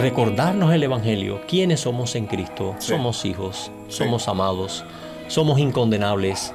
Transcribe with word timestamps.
recordarnos 0.00 0.72
el 0.72 0.82
Evangelio, 0.82 1.40
quiénes 1.46 1.80
somos 1.80 2.14
en 2.14 2.26
Cristo, 2.26 2.74
somos 2.78 3.24
hijos, 3.24 3.70
somos 3.88 4.28
amados, 4.28 4.84
somos 5.28 5.58
incondenables, 5.58 6.52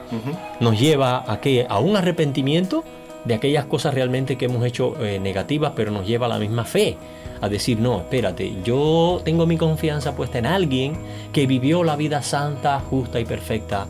nos 0.60 0.80
lleva 0.80 1.24
a, 1.32 1.40
que, 1.40 1.66
a 1.70 1.80
un 1.80 1.96
arrepentimiento 1.96 2.84
de 3.24 3.34
aquellas 3.34 3.66
cosas 3.66 3.94
realmente 3.94 4.38
que 4.38 4.46
hemos 4.46 4.64
hecho 4.66 4.96
eh, 5.04 5.20
negativas, 5.20 5.74
pero 5.76 5.92
nos 5.92 6.08
lleva 6.08 6.28
a 6.28 6.30
la 6.30 6.40
misma 6.40 6.64
fe, 6.64 6.98
a 7.42 7.50
decir, 7.50 7.80
no, 7.80 7.98
espérate, 7.98 8.56
yo 8.64 9.22
tengo 9.24 9.46
mi 9.46 9.58
confianza 9.58 10.16
puesta 10.16 10.38
en 10.38 10.46
alguien 10.46 10.98
que 11.34 11.48
vivió 11.48 11.84
la 11.84 11.96
vida 11.96 12.22
santa, 12.22 12.80
justa 12.80 13.20
y 13.20 13.26
perfecta 13.26 13.88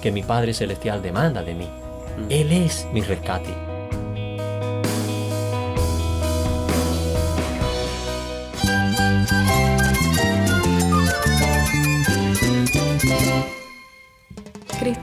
que 0.00 0.12
mi 0.12 0.22
Padre 0.22 0.52
Celestial 0.52 1.02
demanda 1.02 1.42
de 1.42 1.54
mí. 1.54 1.68
Él 2.28 2.52
es 2.52 2.86
mi 2.92 3.00
rescate. 3.00 3.73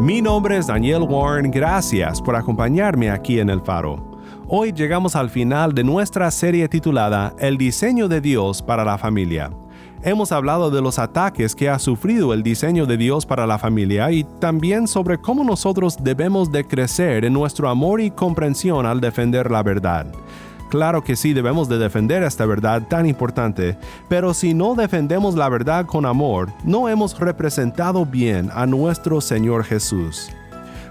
Mi 0.00 0.22
nombre 0.22 0.56
es 0.56 0.68
Daniel 0.68 1.02
Warren, 1.02 1.50
gracias 1.50 2.22
por 2.22 2.36
acompañarme 2.36 3.10
aquí 3.10 3.40
en 3.40 3.50
El 3.50 3.60
Faro. 3.60 4.16
Hoy 4.46 4.72
llegamos 4.72 5.16
al 5.16 5.28
final 5.28 5.74
de 5.74 5.82
nuestra 5.82 6.30
serie 6.30 6.68
titulada 6.68 7.34
El 7.36 7.58
diseño 7.58 8.06
de 8.06 8.20
Dios 8.20 8.62
para 8.62 8.84
la 8.84 8.96
familia. 8.96 9.50
Hemos 10.04 10.30
hablado 10.30 10.70
de 10.70 10.80
los 10.80 11.00
ataques 11.00 11.56
que 11.56 11.68
ha 11.68 11.80
sufrido 11.80 12.32
el 12.32 12.44
diseño 12.44 12.86
de 12.86 12.96
Dios 12.96 13.26
para 13.26 13.44
la 13.44 13.58
familia 13.58 14.12
y 14.12 14.22
también 14.22 14.86
sobre 14.86 15.18
cómo 15.18 15.42
nosotros 15.42 15.96
debemos 16.00 16.52
de 16.52 16.64
crecer 16.64 17.24
en 17.24 17.32
nuestro 17.32 17.68
amor 17.68 18.00
y 18.00 18.12
comprensión 18.12 18.86
al 18.86 19.00
defender 19.00 19.50
la 19.50 19.64
verdad. 19.64 20.06
Claro 20.68 21.02
que 21.02 21.16
sí 21.16 21.32
debemos 21.32 21.68
de 21.68 21.78
defender 21.78 22.22
esta 22.22 22.44
verdad 22.44 22.82
tan 22.88 23.06
importante, 23.06 23.78
pero 24.08 24.34
si 24.34 24.52
no 24.52 24.74
defendemos 24.74 25.34
la 25.34 25.48
verdad 25.48 25.86
con 25.86 26.04
amor, 26.04 26.50
no 26.62 26.88
hemos 26.90 27.18
representado 27.18 28.04
bien 28.04 28.50
a 28.52 28.66
nuestro 28.66 29.22
Señor 29.22 29.64
Jesús. 29.64 30.30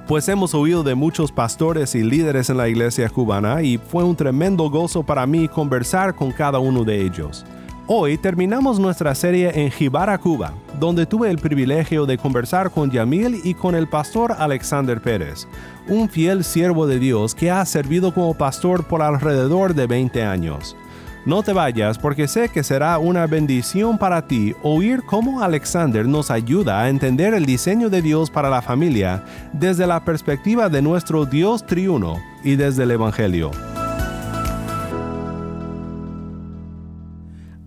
Pues 0.07 0.27
hemos 0.29 0.55
oído 0.55 0.83
de 0.83 0.95
muchos 0.95 1.31
pastores 1.31 1.93
y 1.93 2.01
líderes 2.01 2.49
en 2.49 2.57
la 2.57 2.69
iglesia 2.69 3.09
cubana 3.09 3.61
y 3.61 3.77
fue 3.77 4.03
un 4.03 4.15
tremendo 4.15 4.69
gozo 4.69 5.03
para 5.03 5.27
mí 5.27 5.47
conversar 5.47 6.15
con 6.15 6.31
cada 6.31 6.59
uno 6.59 6.83
de 6.83 7.01
ellos. 7.01 7.45
Hoy 7.89 8.17
terminamos 8.17 8.81
nuestra 8.81 9.15
serie 9.15 9.49
en 9.63 9.71
Jibara, 9.71 10.17
Cuba, 10.17 10.51
donde 10.77 11.05
tuve 11.05 11.31
el 11.31 11.37
privilegio 11.37 12.05
de 12.05 12.17
conversar 12.17 12.69
con 12.69 12.91
Yamil 12.91 13.39
y 13.45 13.53
con 13.53 13.75
el 13.75 13.87
pastor 13.87 14.35
Alexander 14.37 15.01
Pérez, 15.01 15.47
un 15.87 16.09
fiel 16.09 16.43
siervo 16.43 16.85
de 16.85 16.99
Dios 16.99 17.33
que 17.33 17.49
ha 17.49 17.65
servido 17.65 18.13
como 18.13 18.33
pastor 18.33 18.83
por 18.83 19.01
alrededor 19.01 19.73
de 19.73 19.87
20 19.87 20.21
años. 20.21 20.75
No 21.25 21.43
te 21.43 21.53
vayas 21.53 21.97
porque 21.97 22.27
sé 22.27 22.49
que 22.49 22.61
será 22.61 22.97
una 22.99 23.25
bendición 23.25 23.97
para 23.97 24.27
ti 24.27 24.53
oír 24.63 25.03
cómo 25.05 25.41
Alexander 25.41 26.05
nos 26.05 26.29
ayuda 26.29 26.81
a 26.81 26.89
entender 26.89 27.33
el 27.33 27.45
diseño 27.45 27.89
de 27.89 28.01
Dios 28.01 28.29
para 28.29 28.49
la 28.49 28.61
familia 28.61 29.23
desde 29.53 29.87
la 29.87 30.03
perspectiva 30.03 30.67
de 30.67 30.81
nuestro 30.81 31.25
Dios 31.25 31.65
triuno 31.65 32.17
y 32.43 32.57
desde 32.57 32.83
el 32.83 32.91
Evangelio. 32.91 33.51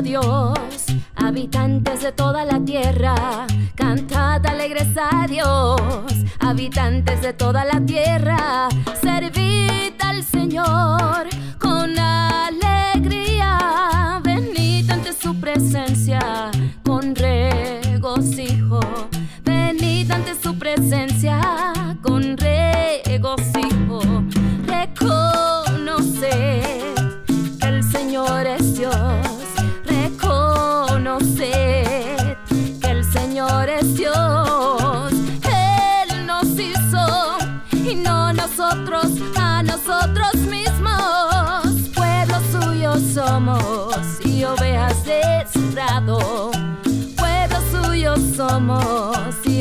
Dios, 0.07 0.85
habitantes 1.17 2.01
de 2.01 2.13
toda 2.13 2.45
la 2.45 2.63
tierra, 2.63 3.13
cantad 3.75 4.45
alegres 4.45 4.87
a 4.97 5.27
Dios, 5.27 5.81
habitantes 6.39 7.21
de 7.21 7.33
toda 7.33 7.65
la 7.65 7.85
tierra, 7.85 8.69
servid 9.01 9.91
al 9.99 10.23
Señor 10.23 11.27
con 11.59 11.99
alegría, 11.99 13.51
venid 14.23 14.89
ante 14.89 15.11
su 15.11 15.37
presencia 15.41 16.51
con 16.85 17.13
regocijo, 17.13 17.46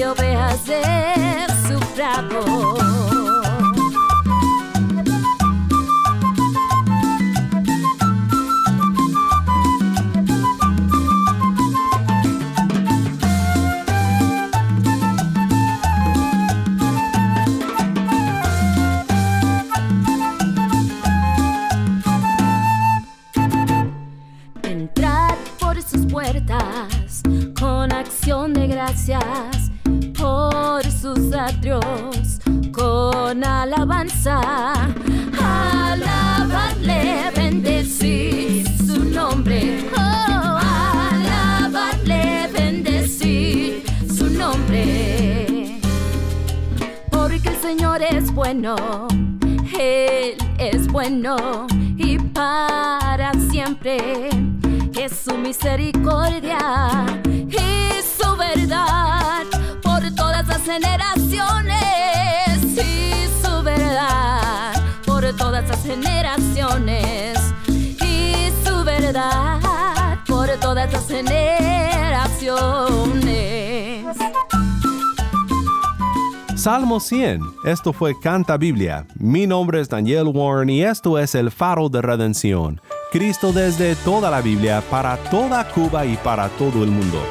ovejas 0.06 0.55
Él 49.78 50.34
es 50.58 50.88
bueno 50.88 51.68
y 51.96 52.18
para 52.18 53.32
siempre. 53.48 54.28
Es 54.98 55.12
su 55.24 55.38
misericordia 55.38 56.58
y 57.24 58.02
su 58.18 58.36
verdad 58.36 59.44
por 59.84 60.02
todas 60.16 60.48
las 60.48 60.62
generaciones. 60.62 61.76
Y 62.74 63.28
su 63.40 63.62
verdad 63.62 64.72
por 65.04 65.24
todas 65.36 65.68
las 65.68 65.84
generaciones. 65.84 67.38
Y 67.68 68.50
su 68.64 68.82
verdad 68.82 70.18
por 70.26 70.48
todas 70.58 70.92
las 70.92 71.06
generaciones. 71.06 73.25
Salmo 76.66 76.98
100. 76.98 77.42
Esto 77.62 77.92
fue 77.92 78.18
Canta 78.18 78.56
Biblia. 78.56 79.06
Mi 79.20 79.46
nombre 79.46 79.80
es 79.80 79.88
Daniel 79.88 80.32
Warren 80.34 80.68
y 80.68 80.82
esto 80.82 81.16
es 81.16 81.36
el 81.36 81.52
faro 81.52 81.88
de 81.88 82.02
redención. 82.02 82.80
Cristo 83.12 83.52
desde 83.52 83.94
toda 83.94 84.32
la 84.32 84.40
Biblia, 84.40 84.82
para 84.90 85.16
toda 85.30 85.68
Cuba 85.72 86.04
y 86.04 86.16
para 86.16 86.48
todo 86.48 86.82
el 86.82 86.90
mundo. 86.90 87.22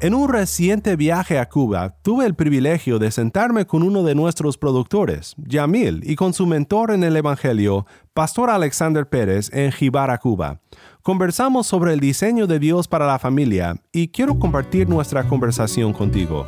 En 0.00 0.14
un 0.14 0.30
reciente 0.30 0.96
viaje 0.96 1.38
a 1.38 1.48
Cuba, 1.48 1.96
tuve 2.02 2.24
el 2.24 2.34
privilegio 2.34 2.98
de 2.98 3.10
sentarme 3.10 3.66
con 3.66 3.82
uno 3.82 4.02
de 4.02 4.14
nuestros 4.14 4.56
productores, 4.56 5.34
Yamil, 5.36 6.02
y 6.04 6.16
con 6.16 6.32
su 6.32 6.46
mentor 6.46 6.90
en 6.90 7.02
el 7.02 7.16
Evangelio, 7.16 7.86
Pastor 8.14 8.48
Alexander 8.48 9.08
Pérez, 9.08 9.50
en 9.52 9.72
Jibara, 9.72 10.18
Cuba. 10.18 10.60
Conversamos 11.06 11.68
sobre 11.68 11.92
el 11.92 12.00
diseño 12.00 12.48
de 12.48 12.58
Dios 12.58 12.88
para 12.88 13.06
la 13.06 13.20
familia 13.20 13.76
y 13.92 14.08
quiero 14.08 14.40
compartir 14.40 14.88
nuestra 14.88 15.22
conversación 15.28 15.92
contigo. 15.92 16.44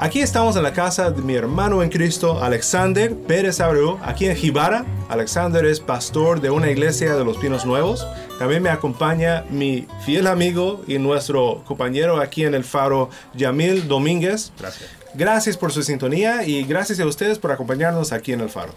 Aquí 0.00 0.18
estamos 0.18 0.56
en 0.56 0.64
la 0.64 0.72
casa 0.72 1.12
de 1.12 1.22
mi 1.22 1.34
hermano 1.34 1.80
en 1.80 1.88
Cristo, 1.88 2.42
Alexander 2.42 3.14
Pérez 3.14 3.60
Abreu, 3.60 3.96
aquí 4.02 4.26
en 4.26 4.34
Jibara. 4.34 4.84
Alexander 5.08 5.64
es 5.66 5.78
pastor 5.78 6.40
de 6.40 6.50
una 6.50 6.68
iglesia 6.68 7.14
de 7.14 7.24
los 7.24 7.36
Pinos 7.36 7.64
Nuevos. 7.64 8.04
También 8.40 8.60
me 8.60 8.70
acompaña 8.70 9.44
mi 9.50 9.86
fiel 10.04 10.26
amigo 10.26 10.82
y 10.88 10.98
nuestro 10.98 11.62
compañero 11.64 12.20
aquí 12.20 12.44
en 12.44 12.56
el 12.56 12.64
faro, 12.64 13.08
Yamil 13.34 13.86
Domínguez. 13.86 14.52
Gracias. 14.58 14.90
Gracias 15.14 15.56
por 15.56 15.70
su 15.70 15.84
sintonía 15.84 16.44
y 16.44 16.64
gracias 16.64 16.98
a 16.98 17.06
ustedes 17.06 17.38
por 17.38 17.52
acompañarnos 17.52 18.10
aquí 18.10 18.32
en 18.32 18.40
el 18.40 18.48
faro. 18.48 18.72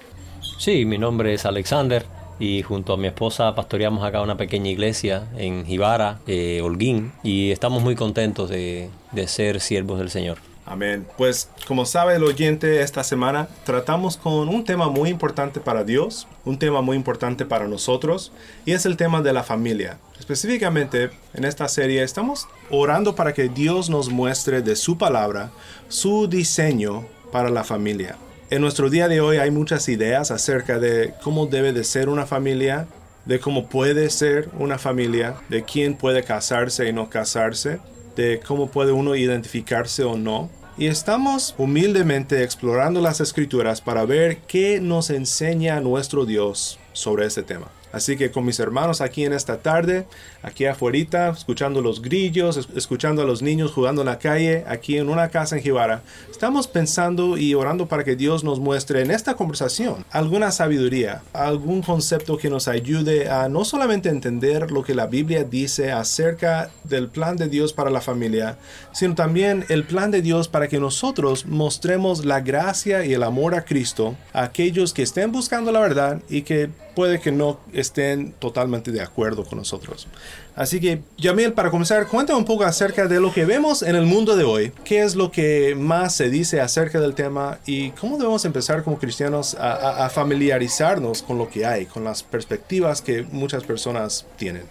Sí, 0.59 0.85
mi 0.85 0.99
nombre 0.99 1.33
es 1.33 1.47
Alexander 1.47 2.05
y 2.39 2.61
junto 2.61 2.93
a 2.93 2.97
mi 2.97 3.07
esposa 3.07 3.55
pastoreamos 3.55 4.03
acá 4.03 4.21
una 4.21 4.37
pequeña 4.37 4.69
iglesia 4.69 5.27
en 5.37 5.65
Jibara, 5.65 6.19
eh, 6.27 6.61
Holguín, 6.63 7.11
y 7.23 7.51
estamos 7.51 7.83
muy 7.83 7.95
contentos 7.95 8.49
de, 8.49 8.89
de 9.11 9.27
ser 9.27 9.59
siervos 9.59 9.99
del 9.99 10.09
Señor. 10.09 10.37
Amén. 10.69 11.07
Pues 11.17 11.49
como 11.65 11.85
sabe 11.85 12.17
el 12.17 12.23
oyente, 12.25 12.81
esta 12.81 13.01
semana 13.01 13.47
tratamos 13.63 14.17
con 14.17 14.49
un 14.49 14.65
tema 14.65 14.89
muy 14.89 15.09
importante 15.09 15.61
para 15.61 15.85
Dios, 15.85 16.27
un 16.43 16.59
tema 16.59 16.81
muy 16.81 16.97
importante 16.97 17.45
para 17.45 17.69
nosotros, 17.69 18.33
y 18.65 18.73
es 18.73 18.85
el 18.85 18.97
tema 18.97 19.21
de 19.21 19.31
la 19.31 19.43
familia. 19.43 19.97
Específicamente 20.19 21.09
en 21.33 21.45
esta 21.45 21.69
serie 21.69 22.03
estamos 22.03 22.49
orando 22.69 23.15
para 23.15 23.33
que 23.33 23.47
Dios 23.47 23.89
nos 23.89 24.09
muestre 24.09 24.61
de 24.61 24.75
su 24.75 24.97
palabra 24.97 25.51
su 25.87 26.27
diseño 26.27 27.05
para 27.31 27.49
la 27.49 27.63
familia. 27.63 28.17
En 28.49 28.61
nuestro 28.61 28.89
día 28.89 29.09
de 29.09 29.19
hoy 29.19 29.39
hay 29.39 29.51
muchas 29.51 29.89
ideas 29.89 30.31
acerca 30.31 30.79
de 30.79 31.13
cómo 31.21 31.47
debe 31.47 31.73
de 31.73 31.83
ser 31.83 32.07
una 32.07 32.25
familia, 32.25 32.87
de 33.25 33.41
cómo 33.41 33.67
puede 33.67 34.09
ser 34.09 34.47
una 34.57 34.77
familia, 34.77 35.35
de 35.49 35.63
quién 35.63 35.95
puede 35.95 36.23
casarse 36.23 36.87
y 36.87 36.93
no 36.93 37.09
casarse, 37.09 37.79
de 38.15 38.39
cómo 38.39 38.71
puede 38.71 38.93
uno 38.93 39.15
identificarse 39.15 40.05
o 40.05 40.17
no. 40.17 40.49
Y 40.77 40.87
estamos 40.87 41.55
humildemente 41.57 42.41
explorando 42.41 43.01
las 43.01 43.19
escrituras 43.19 43.81
para 43.81 44.05
ver 44.05 44.37
qué 44.47 44.79
nos 44.79 45.09
enseña 45.09 45.81
nuestro 45.81 46.25
Dios 46.25 46.79
sobre 46.93 47.25
este 47.25 47.43
tema. 47.43 47.67
Así 47.91 48.17
que 48.17 48.31
con 48.31 48.45
mis 48.45 48.59
hermanos 48.59 48.99
aquí 49.01 49.23
en 49.25 49.33
esta 49.33 49.57
tarde, 49.57 50.05
aquí 50.43 50.65
afuera, 50.65 50.87
escuchando 51.35 51.81
los 51.81 52.01
grillos, 52.01 52.57
es- 52.57 52.67
escuchando 52.75 53.21
a 53.21 53.25
los 53.25 53.41
niños 53.41 53.71
jugando 53.71 54.01
en 54.01 54.07
la 54.07 54.19
calle, 54.19 54.63
aquí 54.67 54.97
en 54.97 55.09
una 55.09 55.29
casa 55.29 55.57
en 55.57 55.63
Jibara, 55.63 56.01
estamos 56.31 56.67
pensando 56.67 57.37
y 57.37 57.53
orando 57.53 57.87
para 57.87 58.03
que 58.03 58.15
Dios 58.15 58.43
nos 58.43 58.59
muestre 58.59 59.01
en 59.01 59.11
esta 59.11 59.33
conversación 59.35 60.05
alguna 60.11 60.51
sabiduría, 60.51 61.23
algún 61.33 61.81
concepto 61.81 62.37
que 62.37 62.49
nos 62.49 62.67
ayude 62.67 63.29
a 63.29 63.49
no 63.49 63.65
solamente 63.65 64.09
entender 64.09 64.71
lo 64.71 64.83
que 64.83 64.95
la 64.95 65.07
Biblia 65.07 65.43
dice 65.43 65.91
acerca 65.91 66.69
del 66.83 67.07
plan 67.09 67.35
de 67.37 67.47
Dios 67.49 67.73
para 67.73 67.89
la 67.89 68.01
familia, 68.01 68.57
sino 68.93 69.13
también 69.15 69.65
el 69.69 69.83
plan 69.83 70.11
de 70.11 70.21
Dios 70.21 70.47
para 70.47 70.67
que 70.67 70.79
nosotros 70.79 71.45
mostremos 71.45 72.23
la 72.25 72.39
gracia 72.41 73.05
y 73.05 73.13
el 73.13 73.23
amor 73.23 73.55
a 73.55 73.65
Cristo 73.65 74.15
a 74.33 74.43
aquellos 74.43 74.93
que 74.93 75.03
estén 75.03 75.31
buscando 75.31 75.71
la 75.71 75.79
verdad 75.79 76.21
y 76.29 76.43
que 76.43 76.69
puede 76.97 77.19
que 77.19 77.31
no 77.31 77.59
estén 77.73 78.31
totalmente 78.39 78.91
de 78.91 79.01
acuerdo 79.01 79.45
con 79.45 79.59
nosotros. 79.59 80.07
Así 80.55 80.79
que, 80.79 81.01
Yamil, 81.19 81.53
para 81.53 81.69
comenzar, 81.69 82.07
cuéntame 82.07 82.39
un 82.39 82.45
poco 82.45 82.63
acerca 82.63 83.05
de 83.07 83.19
lo 83.19 83.31
que 83.31 83.45
vemos 83.45 83.83
en 83.83 83.95
el 83.95 84.07
mundo 84.07 84.35
de 84.35 84.43
hoy. 84.43 84.71
¿Qué 84.83 85.03
es 85.03 85.13
lo 85.15 85.29
que 85.29 85.75
más 85.77 86.15
se 86.15 86.31
dice 86.31 86.59
acerca 86.59 86.99
del 86.99 87.13
tema 87.13 87.59
y 87.67 87.91
cómo 87.91 88.17
debemos 88.17 88.45
empezar 88.45 88.81
como 88.81 88.97
cristianos 88.97 89.53
a, 89.53 89.73
a- 89.73 90.05
a 90.07 90.09
familiarizarnos 90.09 91.21
con 91.21 91.37
lo 91.37 91.47
que 91.51 91.67
hay, 91.67 91.85
con 91.85 92.03
las 92.03 92.23
perspectivas 92.23 93.03
que 93.03 93.21
muchas 93.31 93.63
personas 93.63 94.25
tienen? 94.35 94.63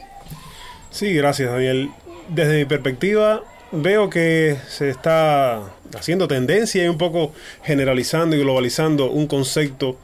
Sí, 0.90 1.12
gracias 1.14 1.52
Daniel. 1.52 1.90
Desde 2.28 2.58
mi 2.58 2.64
perspectiva 2.64 3.44
veo 3.70 4.10
que 4.10 4.56
se 4.68 4.90
está 4.90 5.62
haciendo 5.96 6.26
tendencia 6.26 6.84
y 6.84 6.88
un 6.88 6.98
poco 6.98 7.32
generalizando 7.62 8.34
y 8.34 8.40
globalizando 8.40 9.10
un 9.12 9.28
concepto 9.28 9.96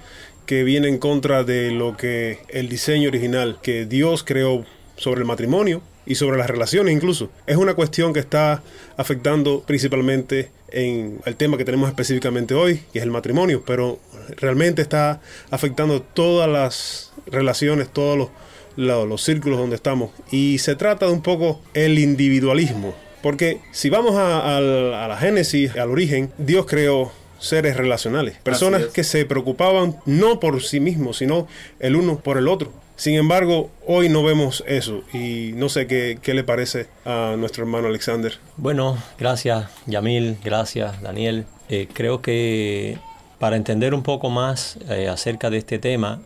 que 0.46 0.64
viene 0.64 0.88
en 0.88 0.98
contra 0.98 1.44
de 1.44 1.70
lo 1.70 1.96
que 1.96 2.38
el 2.48 2.68
diseño 2.68 3.08
original 3.08 3.58
que 3.62 3.86
Dios 3.86 4.24
creó 4.24 4.64
sobre 4.96 5.20
el 5.20 5.26
matrimonio 5.26 5.82
y 6.04 6.16
sobre 6.16 6.36
las 6.38 6.48
relaciones 6.50 6.94
incluso. 6.94 7.30
Es 7.46 7.56
una 7.56 7.74
cuestión 7.74 8.12
que 8.12 8.20
está 8.20 8.62
afectando 8.96 9.62
principalmente 9.66 10.50
en 10.70 11.20
el 11.26 11.36
tema 11.36 11.56
que 11.58 11.64
tenemos 11.64 11.88
específicamente 11.88 12.54
hoy, 12.54 12.82
que 12.92 12.98
es 12.98 13.04
el 13.04 13.10
matrimonio, 13.10 13.62
pero 13.66 13.98
realmente 14.36 14.82
está 14.82 15.20
afectando 15.50 16.02
todas 16.02 16.48
las 16.48 17.12
relaciones, 17.26 17.88
todos 17.92 18.16
los, 18.18 18.28
lo- 18.76 19.06
los 19.06 19.22
círculos 19.22 19.58
donde 19.58 19.76
estamos. 19.76 20.10
Y 20.30 20.58
se 20.58 20.74
trata 20.74 21.06
de 21.06 21.12
un 21.12 21.22
poco 21.22 21.60
el 21.74 21.98
individualismo. 21.98 22.94
Porque 23.22 23.60
si 23.70 23.88
vamos 23.88 24.16
a, 24.16 24.56
a 24.56 24.60
la 24.60 25.16
génesis, 25.16 25.76
al 25.76 25.90
origen, 25.90 26.32
Dios 26.38 26.66
creó 26.66 27.12
seres 27.42 27.76
relacionales, 27.76 28.36
personas 28.42 28.82
es. 28.82 28.86
que 28.88 29.04
se 29.04 29.24
preocupaban 29.24 29.96
no 30.06 30.40
por 30.40 30.62
sí 30.62 30.80
mismos, 30.80 31.18
sino 31.18 31.46
el 31.80 31.96
uno 31.96 32.18
por 32.18 32.38
el 32.38 32.48
otro. 32.48 32.72
Sin 32.96 33.14
embargo, 33.14 33.70
hoy 33.86 34.08
no 34.08 34.22
vemos 34.22 34.62
eso 34.66 35.02
y 35.12 35.52
no 35.54 35.68
sé 35.68 35.86
qué, 35.86 36.18
qué 36.22 36.34
le 36.34 36.44
parece 36.44 36.86
a 37.04 37.34
nuestro 37.36 37.64
hermano 37.64 37.88
Alexander. 37.88 38.38
Bueno, 38.56 38.96
gracias 39.18 39.68
Yamil, 39.86 40.38
gracias 40.44 41.00
Daniel. 41.02 41.46
Eh, 41.68 41.88
creo 41.92 42.22
que 42.22 42.98
para 43.38 43.56
entender 43.56 43.92
un 43.94 44.02
poco 44.02 44.30
más 44.30 44.78
eh, 44.88 45.08
acerca 45.08 45.50
de 45.50 45.58
este 45.58 45.78
tema, 45.80 46.20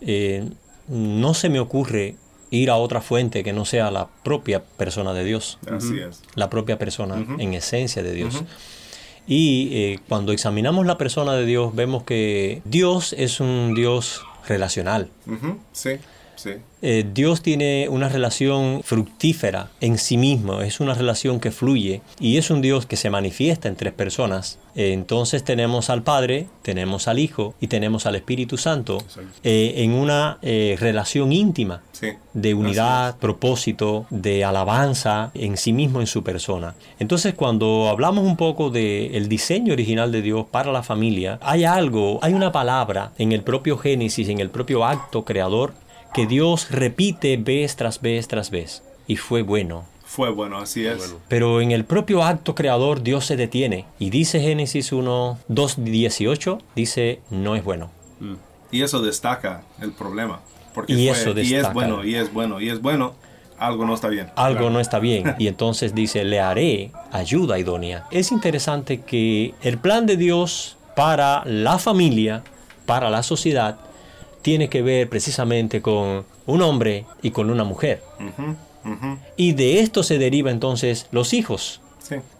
eh, 0.00 0.48
no 0.88 1.34
se 1.34 1.48
me 1.48 1.60
ocurre 1.60 2.16
ir 2.50 2.70
a 2.70 2.76
otra 2.76 3.00
fuente 3.00 3.44
que 3.44 3.52
no 3.52 3.64
sea 3.64 3.90
la 3.92 4.08
propia 4.24 4.64
persona 4.64 5.12
de 5.12 5.22
Dios, 5.22 5.58
Así 5.70 6.00
es. 6.00 6.22
la 6.34 6.50
propia 6.50 6.78
persona 6.78 7.24
en 7.38 7.54
esencia 7.54 8.02
de 8.02 8.12
Dios. 8.12 8.42
Y 9.26 9.68
eh, 9.72 9.98
cuando 10.08 10.32
examinamos 10.32 10.86
la 10.86 10.98
persona 10.98 11.34
de 11.34 11.46
Dios, 11.46 11.74
vemos 11.74 12.02
que 12.04 12.62
Dios 12.64 13.14
es 13.16 13.40
un 13.40 13.74
Dios 13.74 14.22
relacional. 14.48 15.10
Sí, 15.72 15.90
sí. 16.42 16.50
Eh, 16.82 17.04
Dios 17.12 17.42
tiene 17.42 17.88
una 17.90 18.08
relación 18.08 18.80
fructífera 18.82 19.68
en 19.82 19.98
sí 19.98 20.16
mismo, 20.16 20.62
es 20.62 20.80
una 20.80 20.94
relación 20.94 21.38
que 21.38 21.50
fluye 21.50 22.00
y 22.18 22.38
es 22.38 22.50
un 22.50 22.62
Dios 22.62 22.86
que 22.86 22.96
se 22.96 23.10
manifiesta 23.10 23.68
en 23.68 23.76
tres 23.76 23.92
personas. 23.92 24.58
Eh, 24.74 24.92
entonces 24.94 25.44
tenemos 25.44 25.90
al 25.90 26.02
Padre, 26.02 26.46
tenemos 26.62 27.06
al 27.06 27.18
Hijo 27.18 27.54
y 27.60 27.66
tenemos 27.66 28.06
al 28.06 28.14
Espíritu 28.14 28.56
Santo 28.56 28.96
eh, 29.44 29.74
en 29.76 29.92
una 29.92 30.38
relación 30.40 31.32
íntima 31.32 31.82
Sí. 32.00 32.12
de 32.32 32.54
unidad, 32.54 33.18
propósito, 33.18 34.06
de 34.08 34.42
alabanza 34.42 35.32
en 35.34 35.58
sí 35.58 35.74
mismo, 35.74 36.00
en 36.00 36.06
su 36.06 36.22
persona. 36.22 36.74
Entonces, 36.98 37.34
cuando 37.34 37.90
hablamos 37.90 38.24
un 38.24 38.38
poco 38.38 38.70
del 38.70 39.28
diseño 39.28 39.74
original 39.74 40.10
de 40.10 40.22
Dios 40.22 40.46
para 40.50 40.72
la 40.72 40.82
familia, 40.82 41.38
hay 41.42 41.64
algo, 41.64 42.18
hay 42.22 42.32
una 42.32 42.52
palabra 42.52 43.12
en 43.18 43.32
el 43.32 43.42
propio 43.42 43.76
Génesis, 43.76 44.30
en 44.30 44.40
el 44.40 44.48
propio 44.48 44.86
acto 44.86 45.26
creador, 45.26 45.74
que 46.14 46.26
Dios 46.26 46.70
repite 46.70 47.36
vez 47.36 47.76
tras 47.76 48.00
vez 48.00 48.28
tras 48.28 48.50
vez. 48.50 48.82
Y 49.06 49.16
fue 49.16 49.42
bueno. 49.42 49.84
Fue 50.04 50.30
bueno, 50.30 50.58
así 50.58 50.84
es. 50.86 51.14
Pero 51.28 51.60
en 51.60 51.70
el 51.70 51.84
propio 51.84 52.22
acto 52.24 52.54
creador 52.56 53.02
Dios 53.02 53.26
se 53.26 53.36
detiene 53.36 53.84
y 54.00 54.10
dice 54.10 54.40
Génesis 54.40 54.92
1, 54.92 55.38
2, 55.48 55.74
18, 55.84 56.58
dice 56.74 57.20
no 57.30 57.54
es 57.54 57.62
bueno. 57.62 57.90
Y 58.72 58.82
eso 58.82 59.00
destaca 59.02 59.62
el 59.80 59.92
problema. 59.92 60.40
Porque 60.74 60.92
Y 60.92 61.08
fue- 61.08 61.18
eso 61.18 61.30
Y 61.30 61.40
es 61.42 61.48
destaca. 61.50 61.72
bueno, 61.74 62.04
y 62.04 62.14
es 62.16 62.32
bueno, 62.32 62.60
y 62.60 62.70
es 62.70 62.80
bueno. 62.82 63.14
Algo 63.58 63.84
no 63.84 63.94
está 63.94 64.08
bien. 64.08 64.28
algo 64.36 64.58
Claro. 64.60 64.70
no 64.70 64.80
está 64.80 64.98
bien 65.00 65.34
y 65.38 65.46
entonces 65.46 65.94
dice 65.94 66.24
le 66.24 66.40
haré 66.40 66.90
ayuda 67.12 67.58
idónea. 67.58 68.06
Es 68.10 68.32
interesante 68.32 69.02
que 69.02 69.54
el 69.62 69.76
plan 69.78 70.06
de 70.06 70.16
Dios 70.16 70.76
para 70.96 71.44
la 71.44 71.78
familia, 71.78 72.42
para 72.86 73.10
la 73.10 73.22
sociedad, 73.22 73.76
tiene 74.42 74.68
que 74.68 74.82
ver 74.82 75.08
precisamente 75.08 75.82
con 75.82 76.24
un 76.46 76.62
hombre 76.62 77.06
y 77.22 77.30
con 77.30 77.50
una 77.50 77.64
mujer. 77.64 78.02
Y 79.36 79.52
de 79.52 79.80
esto 79.80 80.02
se 80.02 80.18
deriva 80.18 80.50
entonces 80.50 81.06
los 81.10 81.32
hijos. 81.32 81.80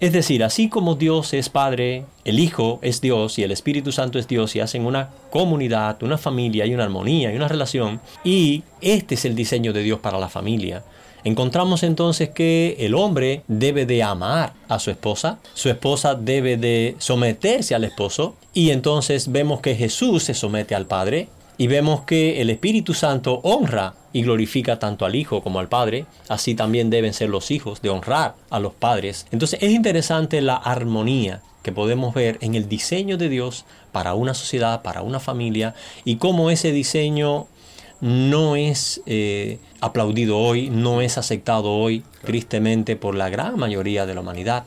Es 0.00 0.12
decir, 0.12 0.42
así 0.42 0.68
como 0.68 0.96
Dios 0.96 1.32
es 1.32 1.48
Padre, 1.48 2.04
el 2.24 2.40
Hijo 2.40 2.80
es 2.82 3.00
Dios 3.00 3.38
y 3.38 3.44
el 3.44 3.52
Espíritu 3.52 3.92
Santo 3.92 4.18
es 4.18 4.26
Dios 4.26 4.56
y 4.56 4.60
hacen 4.60 4.84
una 4.84 5.10
comunidad, 5.30 6.02
una 6.02 6.18
familia 6.18 6.66
y 6.66 6.74
una 6.74 6.84
armonía 6.84 7.32
y 7.32 7.36
una 7.36 7.46
relación, 7.46 8.00
y 8.24 8.64
este 8.80 9.14
es 9.14 9.24
el 9.24 9.36
diseño 9.36 9.72
de 9.72 9.82
Dios 9.82 10.00
para 10.00 10.18
la 10.18 10.28
familia. 10.28 10.82
Encontramos 11.22 11.82
entonces 11.82 12.30
que 12.30 12.76
el 12.80 12.94
hombre 12.94 13.42
debe 13.46 13.84
de 13.84 14.02
amar 14.02 14.54
a 14.68 14.78
su 14.78 14.90
esposa, 14.90 15.38
su 15.54 15.68
esposa 15.68 16.14
debe 16.14 16.56
de 16.56 16.96
someterse 16.98 17.74
al 17.74 17.84
esposo, 17.84 18.36
y 18.54 18.70
entonces 18.70 19.30
vemos 19.30 19.60
que 19.60 19.76
Jesús 19.76 20.24
se 20.24 20.34
somete 20.34 20.74
al 20.74 20.86
Padre, 20.86 21.28
y 21.60 21.66
vemos 21.66 22.04
que 22.06 22.40
el 22.40 22.48
Espíritu 22.48 22.94
Santo 22.94 23.38
honra 23.42 23.92
y 24.14 24.22
glorifica 24.22 24.78
tanto 24.78 25.04
al 25.04 25.14
Hijo 25.14 25.42
como 25.42 25.60
al 25.60 25.68
Padre, 25.68 26.06
así 26.30 26.54
también 26.54 26.88
deben 26.88 27.12
ser 27.12 27.28
los 27.28 27.50
hijos 27.50 27.82
de 27.82 27.90
honrar 27.90 28.34
a 28.48 28.58
los 28.58 28.72
padres. 28.72 29.26
Entonces 29.30 29.62
es 29.62 29.70
interesante 29.70 30.40
la 30.40 30.56
armonía 30.56 31.42
que 31.62 31.70
podemos 31.70 32.14
ver 32.14 32.38
en 32.40 32.54
el 32.54 32.66
diseño 32.66 33.18
de 33.18 33.28
Dios 33.28 33.66
para 33.92 34.14
una 34.14 34.32
sociedad, 34.32 34.80
para 34.80 35.02
una 35.02 35.20
familia, 35.20 35.74
y 36.06 36.16
cómo 36.16 36.50
ese 36.50 36.72
diseño 36.72 37.46
no 38.00 38.56
es 38.56 39.02
eh, 39.04 39.58
aplaudido 39.82 40.38
hoy, 40.38 40.70
no 40.70 41.02
es 41.02 41.18
aceptado 41.18 41.72
hoy, 41.76 42.02
tristemente, 42.24 42.96
por 42.96 43.14
la 43.14 43.28
gran 43.28 43.58
mayoría 43.58 44.06
de 44.06 44.14
la 44.14 44.22
humanidad. 44.22 44.64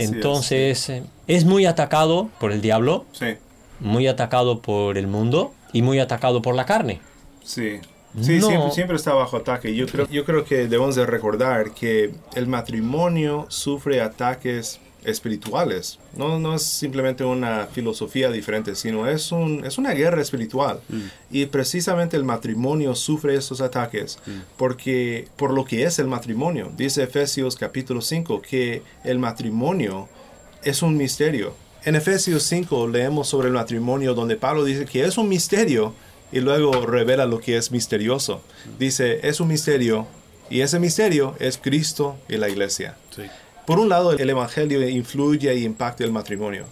Entonces, 0.00 0.88
es, 0.88 1.02
es, 1.28 1.44
muy 1.44 1.66
atacado 1.66 2.30
por 2.40 2.50
el 2.50 2.62
diablo, 2.62 3.04
sí. 3.12 3.36
muy 3.78 4.08
atacado 4.08 4.60
por 4.60 4.98
el 4.98 5.06
mundo, 5.06 5.54
y 5.72 5.82
muy 5.82 5.98
atacado 5.98 6.42
por 6.42 6.54
la 6.54 6.66
carne. 6.66 7.00
Sí. 7.44 7.80
Sí, 8.20 8.40
siempre, 8.40 8.70
siempre, 8.72 8.96
está 8.96 9.12
bajo 9.12 9.36
ataque. 9.36 9.74
Yo 9.74 9.86
creo, 9.86 10.08
yo 10.08 10.24
creo 10.24 10.44
que 10.44 10.66
debemos 10.66 10.96
de 10.96 11.04
recordar 11.04 11.72
que 11.72 12.14
el 12.34 12.46
matrimonio 12.46 13.46
sufre 13.48 14.00
ataques 14.00 14.80
espirituales. 15.04 15.98
No, 16.16 16.38
no 16.38 16.54
es 16.54 16.62
simplemente 16.62 17.24
una 17.24 17.66
filosofía 17.66 18.30
diferente, 18.30 18.74
sino 18.74 19.08
es, 19.08 19.32
un, 19.32 19.64
es 19.64 19.78
una 19.78 19.92
guerra 19.92 20.20
espiritual. 20.20 20.80
Mm. 20.88 21.00
Y 21.30 21.46
precisamente 21.46 22.16
el 22.16 22.24
matrimonio 22.24 22.94
sufre 22.94 23.34
esos 23.34 23.60
ataques 23.60 24.18
mm. 24.26 24.30
porque 24.56 25.28
por 25.36 25.52
lo 25.52 25.64
que 25.64 25.84
es 25.84 25.98
el 25.98 26.08
matrimonio. 26.08 26.70
Dice 26.76 27.02
Efesios 27.04 27.56
capítulo 27.56 28.00
5 28.00 28.42
que 28.42 28.82
el 29.04 29.18
matrimonio 29.18 30.08
es 30.62 30.82
un 30.82 30.96
misterio. 30.96 31.54
En 31.88 31.96
Efesios 31.96 32.42
5 32.42 32.86
leemos 32.88 33.28
sobre 33.28 33.48
el 33.48 33.54
matrimonio 33.54 34.12
donde 34.12 34.36
Pablo 34.36 34.62
dice 34.62 34.84
que 34.84 35.06
es 35.06 35.16
un 35.16 35.26
misterio 35.26 35.94
y 36.30 36.40
luego 36.40 36.84
revela 36.84 37.24
lo 37.24 37.40
que 37.40 37.56
es 37.56 37.72
misterioso. 37.72 38.42
Dice, 38.78 39.26
es 39.26 39.40
un 39.40 39.48
misterio 39.48 40.06
y 40.50 40.60
ese 40.60 40.78
misterio 40.80 41.34
es 41.38 41.56
Cristo 41.56 42.18
y 42.28 42.36
la 42.36 42.50
iglesia. 42.50 42.94
Por 43.66 43.78
un 43.78 43.88
lado, 43.88 44.12
el 44.12 44.28
Evangelio 44.28 44.86
influye 44.86 45.54
y 45.54 45.64
impacta 45.64 46.04
el 46.04 46.12
matrimonio. 46.12 46.66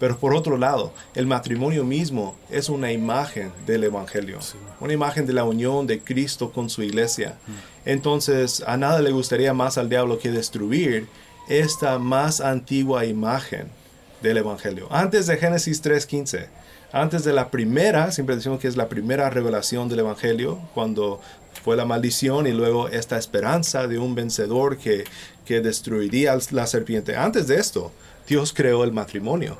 Pero 0.00 0.18
por 0.18 0.34
otro 0.34 0.56
lado, 0.56 0.92
el 1.14 1.28
matrimonio 1.28 1.84
mismo 1.84 2.36
es 2.50 2.68
una 2.68 2.90
imagen 2.90 3.52
del 3.64 3.84
Evangelio, 3.84 4.40
una 4.80 4.92
imagen 4.92 5.24
de 5.24 5.34
la 5.34 5.44
unión 5.44 5.86
de 5.86 6.00
Cristo 6.00 6.50
con 6.50 6.68
su 6.68 6.82
iglesia. 6.82 7.38
Mm. 7.46 7.52
Entonces, 7.90 8.64
a 8.66 8.76
nada 8.76 9.02
le 9.02 9.12
gustaría 9.12 9.54
más 9.54 9.78
al 9.78 9.88
diablo 9.88 10.18
que 10.18 10.32
destruir 10.32 11.06
esta 11.48 12.00
más 12.00 12.40
antigua 12.40 13.04
imagen 13.04 13.77
del 14.22 14.38
Evangelio. 14.38 14.88
Antes 14.90 15.26
de 15.26 15.36
Génesis 15.36 15.82
3.15, 15.82 16.46
antes 16.92 17.24
de 17.24 17.32
la 17.32 17.50
primera, 17.50 18.12
siempre 18.12 18.36
decimos 18.36 18.60
que 18.60 18.68
es 18.68 18.76
la 18.76 18.88
primera 18.88 19.28
revelación 19.28 19.88
del 19.88 20.00
Evangelio, 20.00 20.58
cuando 20.74 21.20
fue 21.62 21.76
la 21.76 21.84
maldición 21.84 22.46
y 22.46 22.52
luego 22.52 22.88
esta 22.88 23.18
esperanza 23.18 23.86
de 23.86 23.98
un 23.98 24.14
vencedor 24.14 24.78
que, 24.78 25.04
que 25.44 25.60
destruiría 25.60 26.36
la 26.50 26.66
serpiente. 26.66 27.16
Antes 27.16 27.46
de 27.46 27.56
esto, 27.56 27.92
Dios 28.26 28.52
creó 28.52 28.84
el 28.84 28.92
matrimonio. 28.92 29.58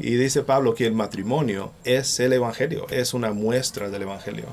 Y 0.00 0.14
dice 0.14 0.42
Pablo 0.42 0.72
que 0.74 0.86
el 0.86 0.94
matrimonio 0.94 1.72
es 1.82 2.20
el 2.20 2.32
Evangelio, 2.32 2.86
es 2.90 3.12
una 3.12 3.32
muestra 3.32 3.90
del 3.90 4.02
Evangelio. 4.02 4.46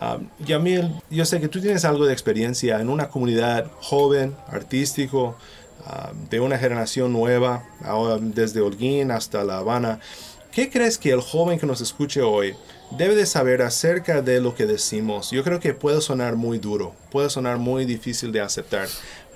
Um, 0.00 0.28
Yamil, 0.44 1.02
yo 1.10 1.24
sé 1.24 1.40
que 1.40 1.48
tú 1.48 1.60
tienes 1.60 1.84
algo 1.84 2.06
de 2.06 2.12
experiencia 2.12 2.80
en 2.80 2.88
una 2.88 3.08
comunidad 3.08 3.70
joven, 3.80 4.36
artístico, 4.48 5.36
Ah, 5.84 6.12
de 6.30 6.38
una 6.38 6.58
generación 6.58 7.12
nueva, 7.12 7.64
desde 8.20 8.60
Holguín 8.60 9.10
hasta 9.10 9.42
La 9.42 9.58
Habana. 9.58 9.98
¿Qué 10.52 10.70
crees 10.70 10.96
que 10.96 11.10
el 11.10 11.20
joven 11.20 11.58
que 11.58 11.66
nos 11.66 11.80
escuche 11.80 12.22
hoy 12.22 12.54
debe 12.90 13.16
de 13.16 13.26
saber 13.26 13.62
acerca 13.62 14.22
de 14.22 14.40
lo 14.40 14.54
que 14.54 14.66
decimos? 14.66 15.32
Yo 15.32 15.42
creo 15.42 15.58
que 15.58 15.74
puede 15.74 16.00
sonar 16.00 16.36
muy 16.36 16.58
duro, 16.58 16.94
puede 17.10 17.30
sonar 17.30 17.58
muy 17.58 17.84
difícil 17.84 18.30
de 18.30 18.40
aceptar, 18.40 18.86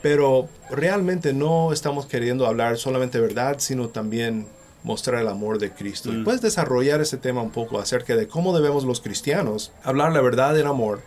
pero 0.03 0.49
realmente 0.71 1.33
no 1.33 1.73
estamos 1.73 2.07
queriendo 2.07 2.47
hablar 2.47 2.77
solamente 2.77 3.19
verdad, 3.19 3.57
sino 3.59 3.89
también 3.89 4.47
mostrar 4.85 5.23
el 5.23 5.29
amor 5.29 5.59
de 5.59 5.73
Cristo. 5.73 6.13
Mm. 6.13 6.23
puedes 6.23 6.43
desarrollar 6.43 7.01
ese 7.01 7.17
tema 7.17 7.43
un 7.43 7.51
poco 7.51 7.81
acerca 7.81 8.15
de 8.15 8.29
cómo 8.29 8.57
debemos 8.57 8.85
los 8.85 9.01
cristianos 9.01 9.73
hablar 9.83 10.13
la 10.13 10.21
verdad 10.21 10.55
del 10.55 10.69
amor 10.69 11.01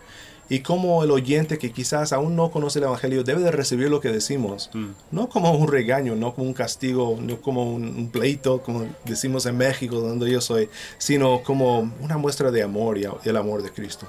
y 0.49 0.59
cómo 0.59 1.03
el 1.03 1.11
oyente 1.11 1.59
que 1.59 1.71
quizás 1.71 2.11
aún 2.11 2.35
no 2.35 2.49
conoce 2.49 2.79
el 2.79 2.85
Evangelio 2.85 3.23
debe 3.23 3.41
de 3.41 3.51
recibir 3.51 3.89
lo 3.89 4.01
que 4.01 4.09
decimos, 4.09 4.69
mm. 4.73 4.87
no 5.11 5.29
como 5.29 5.51
un 5.51 5.67
regaño, 5.67 6.15
no 6.15 6.33
como 6.33 6.47
un 6.47 6.53
castigo, 6.53 7.17
no 7.21 7.39
como 7.39 7.71
un, 7.71 8.09
pleito, 8.09 8.61
como 8.61 8.87
decimos 9.05 9.45
en 9.45 9.57
México, 9.57 9.99
donde 9.99 10.29
yo 10.31 10.41
soy, 10.41 10.69
sino 10.97 11.43
como 11.43 11.91
una 12.01 12.17
muestra 12.17 12.49
de 12.49 12.63
amor 12.63 12.97
y 12.97 13.05
el 13.23 13.37
amor 13.37 13.61
de 13.61 13.69
Cristo. 13.69 14.07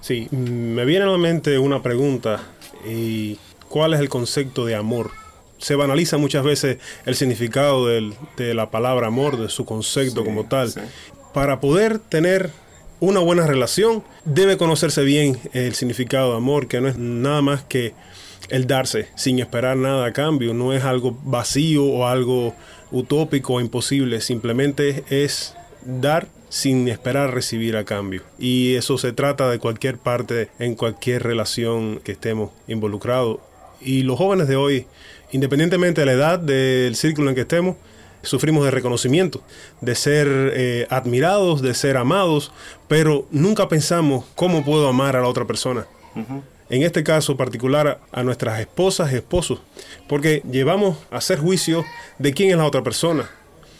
Sí, 0.00 0.28
me 0.30 0.84
viene 0.84 1.04
a 1.04 1.08
la 1.08 1.18
mente 1.18 1.58
una 1.58 1.82
pregunta, 1.82 2.40
y 2.86 3.38
¿cuál 3.68 3.94
es 3.94 4.00
el 4.00 4.08
concepto 4.08 4.64
de 4.64 4.74
amor? 4.74 5.10
Se 5.58 5.74
banaliza 5.76 6.16
muchas 6.18 6.44
veces 6.44 6.78
el 7.06 7.14
significado 7.14 7.86
de 7.86 8.54
la 8.54 8.70
palabra 8.70 9.06
amor, 9.06 9.38
de 9.38 9.48
su 9.48 9.64
concepto 9.64 10.24
como 10.24 10.44
tal. 10.44 10.72
Para 11.32 11.58
poder 11.60 11.98
tener 11.98 12.50
una 13.04 13.20
buena 13.20 13.46
relación 13.46 14.02
debe 14.24 14.56
conocerse 14.56 15.02
bien 15.02 15.38
el 15.52 15.74
significado 15.74 16.32
de 16.32 16.36
amor, 16.38 16.68
que 16.68 16.80
no 16.80 16.88
es 16.88 16.96
nada 16.96 17.42
más 17.42 17.62
que 17.62 17.94
el 18.48 18.66
darse 18.66 19.08
sin 19.14 19.38
esperar 19.38 19.76
nada 19.76 20.06
a 20.06 20.12
cambio, 20.12 20.54
no 20.54 20.72
es 20.72 20.84
algo 20.84 21.16
vacío 21.24 21.84
o 21.84 22.06
algo 22.06 22.54
utópico 22.90 23.54
o 23.54 23.60
imposible, 23.60 24.20
simplemente 24.20 25.04
es 25.10 25.54
dar 25.84 26.28
sin 26.48 26.88
esperar 26.88 27.34
recibir 27.34 27.76
a 27.76 27.84
cambio. 27.84 28.22
Y 28.38 28.74
eso 28.76 28.96
se 28.96 29.12
trata 29.12 29.50
de 29.50 29.58
cualquier 29.58 29.98
parte, 29.98 30.50
en 30.58 30.74
cualquier 30.74 31.22
relación 31.22 32.00
que 32.04 32.12
estemos 32.12 32.50
involucrados. 32.68 33.38
Y 33.80 34.02
los 34.02 34.16
jóvenes 34.18 34.48
de 34.48 34.56
hoy, 34.56 34.86
independientemente 35.32 36.02
de 36.02 36.06
la 36.06 36.12
edad, 36.12 36.38
del 36.38 36.94
círculo 36.96 37.28
en 37.28 37.34
que 37.34 37.42
estemos, 37.42 37.76
sufrimos 38.24 38.64
de 38.64 38.70
reconocimiento, 38.70 39.42
de 39.80 39.94
ser 39.94 40.28
eh, 40.54 40.86
admirados, 40.90 41.62
de 41.62 41.74
ser 41.74 41.96
amados, 41.96 42.52
pero 42.88 43.26
nunca 43.30 43.68
pensamos 43.68 44.24
cómo 44.34 44.64
puedo 44.64 44.88
amar 44.88 45.16
a 45.16 45.20
la 45.20 45.28
otra 45.28 45.46
persona. 45.46 45.86
En 46.70 46.82
este 46.82 47.02
caso 47.02 47.36
particular 47.36 48.00
a 48.12 48.22
nuestras 48.22 48.60
esposas 48.60 49.12
y 49.12 49.16
esposos, 49.16 49.60
porque 50.08 50.42
llevamos 50.50 50.96
a 51.10 51.16
hacer 51.16 51.38
juicio 51.38 51.84
de 52.18 52.32
quién 52.32 52.50
es 52.50 52.56
la 52.56 52.66
otra 52.66 52.82
persona. 52.82 53.28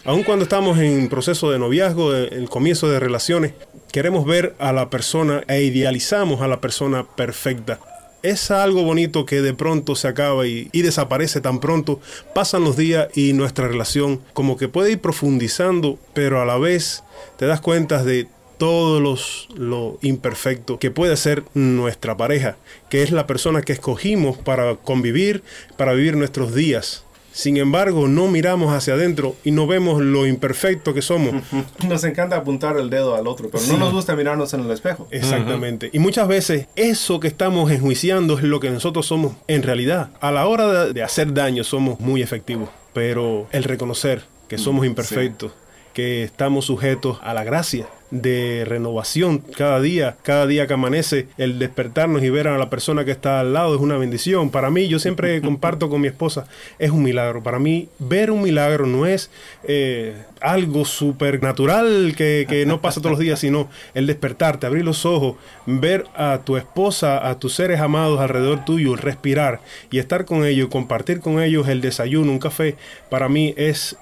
Aun 0.05 0.23
cuando 0.23 0.43
estamos 0.43 0.79
en 0.79 1.09
proceso 1.09 1.51
de 1.51 1.59
noviazgo, 1.59 2.15
en 2.15 2.33
el 2.35 2.49
comienzo 2.51 2.91
de 2.91 3.01
relaciones, 3.01 3.55
queremos 3.91 4.27
ver 4.27 4.55
a 4.59 4.73
la 4.73 4.91
persona 4.91 5.45
e 5.49 5.63
idealizamos 5.63 6.43
a 6.43 6.49
la 6.49 6.61
persona 6.61 7.05
perfecta 7.05 7.81
es 8.25 8.51
algo 8.51 8.83
bonito 8.85 9.27
que 9.27 9.43
de 9.43 9.53
pronto 9.53 9.95
se 9.95 10.09
acaba 10.09 10.47
y, 10.47 10.71
desaparece 10.73 11.43
tan 11.43 11.61
pronto. 11.61 12.01
Pasan 12.35 12.65
los 12.65 12.75
días 12.75 13.09
y 13.15 13.35
nuestra 13.35 13.69
relación 13.69 14.21
como 14.33 14.57
que 14.57 14.67
puede 14.67 14.93
ir 14.93 15.01
profundizando, 15.01 15.99
pero 16.15 16.41
a 16.41 16.47
la 16.47 16.57
vez 16.57 17.05
te 17.37 17.47
das 17.47 17.61
cuenta 17.61 18.03
de 18.03 18.27
todo 18.57 18.99
los, 18.99 19.49
lo 19.55 19.99
imperfecto 20.01 20.79
que 20.79 20.91
puede 20.91 21.19
ser 21.19 21.45
nuestra 21.53 22.17
pareja, 22.17 22.57
que 22.89 23.03
es 23.03 23.11
la 23.11 23.27
persona 23.27 23.61
que 23.61 23.75
escogimos 23.75 24.39
para 24.39 24.77
convivir, 24.77 25.43
para 25.77 25.93
vivir 25.93 26.17
nuestros 26.17 26.55
días. 26.55 27.05
Sin 27.35 27.57
embargo, 27.57 28.07
no 28.07 28.29
miramos 28.29 28.73
hacia 28.73 28.95
adentro 28.95 29.35
y 29.43 29.51
no 29.51 29.67
vemos 29.67 30.01
lo 30.01 30.25
imperfecto 30.25 30.95
que 30.95 31.03
somos. 31.03 31.35
Nos 31.89 32.05
encanta 32.05 32.37
apuntar 32.37 32.77
el 32.77 32.91
dedo 32.91 33.17
al 33.17 33.27
otro, 33.27 33.51
pero 33.51 33.65
no 33.67 33.77
nos 33.77 33.93
gusta 33.93 34.15
mirarnos 34.15 34.55
en 34.55 34.61
el 34.61 34.71
espejo. 34.71 35.09
Exactamente. 35.11 35.91
Y 35.93 35.99
muchas 35.99 36.29
veces 36.29 36.69
eso 36.77 37.19
que 37.19 37.27
estamos 37.27 37.73
enjuiciando 37.73 38.39
es 38.39 38.45
lo 38.45 38.61
que 38.61 38.71
nosotros 38.71 39.07
somos 39.07 39.35
en 39.49 39.65
realidad. 39.65 40.11
A 40.21 40.31
la 40.31 40.47
hora 40.47 40.87
de, 40.87 41.03
hacer 41.03 41.35
daño 41.35 41.65
somos 41.65 41.99
muy 41.99 42.23
efectivos, 42.23 42.69
pero 42.93 43.49
el 43.51 43.65
reconocer 43.65 44.23
que 44.47 44.57
somos 44.57 44.87
imperfectos, 44.87 45.51
que 45.93 46.23
estamos 46.23 46.67
sujetos 46.67 47.19
a 47.21 47.35
la 47.35 47.43
gracia, 47.43 47.89
de 48.15 48.65
renovación 48.65 49.39
cada 49.39 49.81
día, 49.81 50.17
cada 50.23 50.47
día 50.47 50.67
que 50.67 50.75
amanece, 50.75 51.27
el 51.37 51.59
despertarnos 51.59 52.23
y 52.23 52.31
ver 52.31 52.47
a 52.47 52.57
la 52.57 52.71
persona 52.71 53.05
que 53.05 53.11
está 53.11 53.41
al 53.41 53.53
lado 53.53 53.75
es 53.75 53.81
una 53.81 53.97
bendición. 53.97 54.51
Para 54.51 54.71
mí, 54.71 54.87
yo 54.89 54.99
siempre 54.99 55.41
comparto 55.43 55.91
con 55.91 56.01
mi 56.01 56.07
esposa, 56.07 56.47
es 56.79 56.91
un 56.91 57.03
milagro. 57.03 57.43
Para 57.43 57.59
mí, 57.59 57.89
ver 57.99 58.31
un 58.31 58.43
milagro 58.43 58.87
no 58.87 59.05
es 59.05 59.31
eh, 59.65 60.15
algo 60.41 60.85
supernatural 60.85 62.15
que, 62.17 62.47
que 62.49 62.65
no 62.67 62.81
pasa 62.81 63.01
todos 63.01 63.13
los 63.13 63.21
días, 63.21 63.41
sino 63.41 63.69
el 63.95 64.07
despertarte, 64.07 64.67
abrir 64.67 64.85
los 64.85 65.05
ojos, 65.05 65.37
ver 65.67 66.07
a 66.15 66.41
tu 66.45 66.57
esposa, 66.57 67.29
a 67.29 67.39
tus 67.41 67.55
seres 67.55 67.81
amados 67.81 68.21
alrededor 68.21 68.65
tuyo, 68.65 68.95
respirar 68.95 69.61
y 69.91 69.99
estar 69.99 70.25
con 70.25 70.45
ellos, 70.47 70.69
compartir 70.69 71.19
con 71.19 71.43
ellos 71.43 71.67
el 71.69 71.81
desayuno, 71.81 72.31
un 72.31 72.39
café, 72.39 72.77
para 73.11 73.29
mí 73.29 73.55
es 73.57 73.97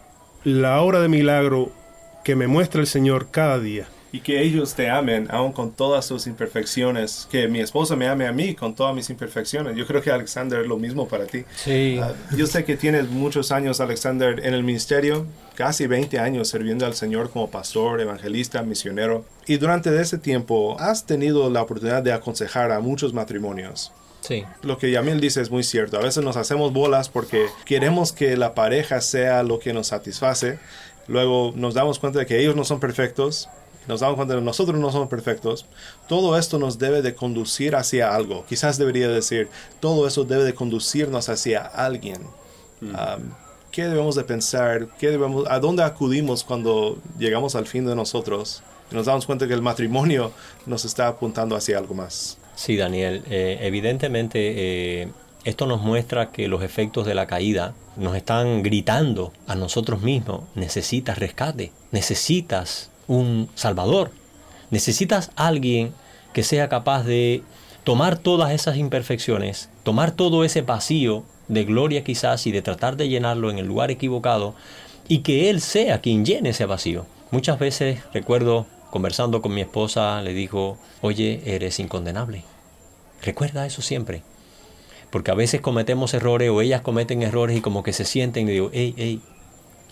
la 0.45 0.81
hora 0.83 1.01
de 1.01 1.09
milagro 1.09 1.73
que 2.25 2.37
me 2.37 2.47
muestra 2.47 2.81
el 2.81 2.87
Señor 2.87 3.29
cada 3.31 3.59
día. 3.59 3.87
Y 4.13 4.21
que 4.21 4.43
ellos 4.43 4.75
te 4.75 4.91
amen, 4.91 5.27
aun 5.31 5.53
con 5.53 5.73
todas 5.73 6.05
sus 6.05 6.27
imperfecciones. 6.27 7.27
Que 7.31 7.49
mi 7.49 7.61
esposa 7.61 7.97
me 7.97 8.07
ame 8.09 8.27
a 8.27 8.33
mí 8.33 8.55
con 8.55 8.75
todas 8.75 8.95
mis 8.95 9.09
imperfecciones. 9.09 9.75
Yo 9.75 9.87
creo 9.87 10.03
que 10.03 10.11
Alexander 10.11 10.61
es 10.61 10.67
lo 10.67 10.77
mismo 10.77 11.09
para 11.09 11.25
ti. 11.27 11.45
Sí. 11.57 11.99
Ah, 12.01 12.13
yo 12.37 12.47
sé 12.47 12.65
que 12.65 12.77
tienes 12.77 13.09
muchos 13.09 13.53
años, 13.53 13.81
Alexander, 13.81 14.45
en 14.45 14.53
el 14.53 14.63
ministerio, 14.65 15.27
casi 15.55 15.87
20 15.87 16.19
años 16.19 16.49
sirviendo 16.49 16.85
al 16.85 16.95
Señor 16.95 17.31
como 17.31 17.51
pastor, 17.51 18.03
evangelista, 18.03 18.63
misionero. 18.63 19.25
Y 19.47 19.57
durante 19.57 19.99
ese 19.99 20.19
tiempo 20.19 20.77
has 20.79 21.07
tenido 21.07 21.49
la 21.49 21.63
oportunidad 21.63 22.03
de 22.03 22.13
aconsejar 22.13 22.71
a 22.71 22.81
muchos 22.81 23.15
matrimonios. 23.15 23.93
Sí. 24.21 24.45
Lo 24.63 24.79
que 24.79 24.91
Yamil 24.91 25.21
dice 25.21 25.41
es 25.41 25.51
muy 25.51 25.65
cierto. 25.65 25.99
A 25.99 26.03
veces 26.03 26.23
nos 26.23 26.37
hacemos 26.37 26.73
bolas 26.73 27.09
porque 27.09 27.47
queremos 27.65 28.13
que 28.13 28.37
la 28.37 28.55
pareja 28.55 29.01
sea 29.01 29.43
lo 29.43 29.59
que 29.59 29.73
nos 29.73 29.89
satisface. 29.89 30.59
Luego 31.09 31.53
nos 31.57 31.75
damos 31.75 31.99
cuenta 31.99 32.21
de 32.21 32.27
que 32.27 32.39
ellos 32.39 32.55
no 32.55 32.65
son 32.65 32.79
perfectos. 32.79 33.49
Nos 33.89 34.01
damos 34.01 34.17
cuenta 34.17 34.35
de 34.35 34.41
que 34.41 34.45
nosotros 34.45 34.79
no 34.79 34.93
somos 34.93 35.09
perfectos. 35.09 35.67
Todo 36.09 36.39
esto 36.39 36.59
nos 36.59 36.79
debe 36.79 37.03
de 37.03 37.15
conducir 37.15 37.75
hacia 37.75 38.15
algo. 38.15 38.45
Quizás 38.49 38.79
debería 38.79 39.09
decir, 39.09 39.49
todo 39.81 40.07
eso 40.07 40.25
debe 40.25 40.45
de 40.45 40.55
conducirnos 40.55 41.29
hacia 41.29 41.63
alguien. 41.63 42.23
Um, 42.81 43.33
¿Qué 43.71 43.85
debemos 43.85 44.15
de 44.15 44.25
pensar? 44.25 44.89
¿Qué 44.99 45.11
debemos, 45.11 45.47
¿A 45.49 45.59
dónde 45.59 45.83
acudimos 45.83 46.45
cuando 46.45 46.99
llegamos 47.19 47.55
al 47.55 47.67
fin 47.67 47.87
de 47.87 47.97
nosotros? 47.97 48.63
Y 48.91 48.95
nos 48.95 49.07
damos 49.07 49.25
cuenta 49.25 49.49
que 49.49 49.55
el 49.55 49.63
matrimonio 49.63 50.33
nos 50.67 50.85
está 50.85 51.09
apuntando 51.09 51.57
hacia 51.57 51.79
algo 51.79 51.95
más. 51.95 52.37
Sí, 52.55 52.77
Daniel, 52.77 53.23
eh, 53.31 53.59
evidentemente 53.63 55.03
eh, 55.03 55.09
esto 55.45 55.67
nos 55.67 55.81
muestra 55.81 56.31
que 56.31 56.49
los 56.49 56.63
efectos 56.63 57.07
de 57.07 57.15
la 57.15 57.27
caída 57.27 57.75
nos 57.97 58.15
están 58.15 58.63
gritando 58.63 59.33
a 59.47 59.55
nosotros 59.55 60.03
mismos, 60.03 60.43
necesitas 60.55 61.19
rescate, 61.19 61.73
necesitas 61.91 62.92
un 63.09 63.49
salvador, 63.55 64.11
necesitas 64.71 65.31
alguien 65.37 65.93
que 66.33 66.43
sea 66.43 66.69
capaz 66.69 67.05
de 67.05 67.43
tomar 67.85 68.17
todas 68.19 68.53
esas 68.53 68.77
imperfecciones, 68.77 69.69
tomar 69.83 70.13
todo 70.13 70.45
ese 70.45 70.63
vacío 70.63 71.25
de 71.49 71.65
gloria 71.65 72.05
quizás 72.05 72.47
y 72.47 72.53
de 72.53 72.63
tratar 72.63 72.97
de 72.97 73.09
llenarlo 73.09 73.51
en 73.51 73.59
el 73.59 73.67
lugar 73.67 73.91
equivocado 73.91 74.55
y 75.09 75.19
que 75.19 75.51
Él 75.51 75.61
sea 75.61 76.01
quien 76.01 76.25
llene 76.25 76.51
ese 76.51 76.67
vacío. 76.67 77.07
Muchas 77.31 77.59
veces 77.59 78.01
recuerdo 78.13 78.67
conversando 78.91 79.43
con 79.43 79.55
mi 79.55 79.63
esposa, 79.63 80.21
le 80.23 80.35
dijo, 80.35 80.79
oye, 81.01 81.43
eres 81.47 81.81
incondenable. 81.81 82.45
Recuerda 83.23 83.67
eso 83.67 83.83
siempre. 83.83 84.23
Porque 85.11 85.31
a 85.31 85.35
veces 85.35 85.61
cometemos 85.61 86.15
errores 86.15 86.51
o 86.51 86.61
ellas 86.61 86.83
cometen 86.83 87.23
errores 87.23 87.57
y 87.57 87.61
como 87.61 87.83
que 87.83 87.93
se 87.93 88.05
sienten 88.05 88.49
y 88.49 88.53
digo, 88.53 88.71
hey, 88.73 88.95
hey, 88.97 89.21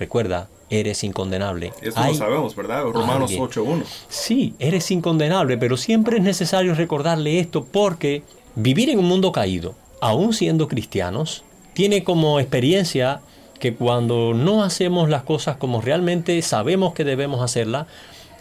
recuerda, 0.00 0.48
eres 0.70 1.04
incondenable. 1.04 1.72
Eso 1.82 2.02
lo 2.02 2.14
sabemos, 2.14 2.56
¿verdad? 2.56 2.84
Romanos 2.84 3.30
8.1. 3.32 3.84
Sí, 4.08 4.54
eres 4.58 4.90
incondenable, 4.90 5.58
pero 5.58 5.76
siempre 5.76 6.16
es 6.16 6.22
necesario 6.22 6.74
recordarle 6.74 7.38
esto 7.38 7.64
porque 7.64 8.22
vivir 8.56 8.88
en 8.88 8.98
un 8.98 9.04
mundo 9.04 9.30
caído, 9.30 9.74
aún 10.00 10.32
siendo 10.32 10.66
cristianos, 10.68 11.44
tiene 11.74 12.02
como 12.02 12.40
experiencia 12.40 13.20
que 13.58 13.74
cuando 13.74 14.32
no 14.32 14.64
hacemos 14.64 15.10
las 15.10 15.22
cosas 15.22 15.56
como 15.56 15.82
realmente 15.82 16.40
sabemos 16.40 16.94
que 16.94 17.04
debemos 17.04 17.42
hacerlas, 17.42 17.86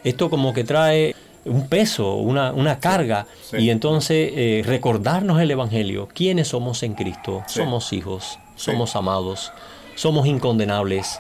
esto 0.06 0.30
como 0.30 0.54
que 0.54 0.63
trae 0.63 1.13
un 1.43 1.67
peso, 1.67 2.15
una, 2.15 2.80
carga, 2.80 3.28
y 3.52 3.69
entonces 3.69 4.32
eh, 4.34 4.62
recordarnos 4.65 5.41
el 5.41 5.52
Evangelio, 5.52 6.08
quiénes 6.13 6.48
somos 6.50 6.84
en 6.84 6.93
Cristo, 6.93 7.43
somos 7.48 7.91
hijos, 7.91 8.39
somos 8.56 8.95
amados, 8.95 9.52
somos 10.00 10.28
incondenables, 10.28 11.20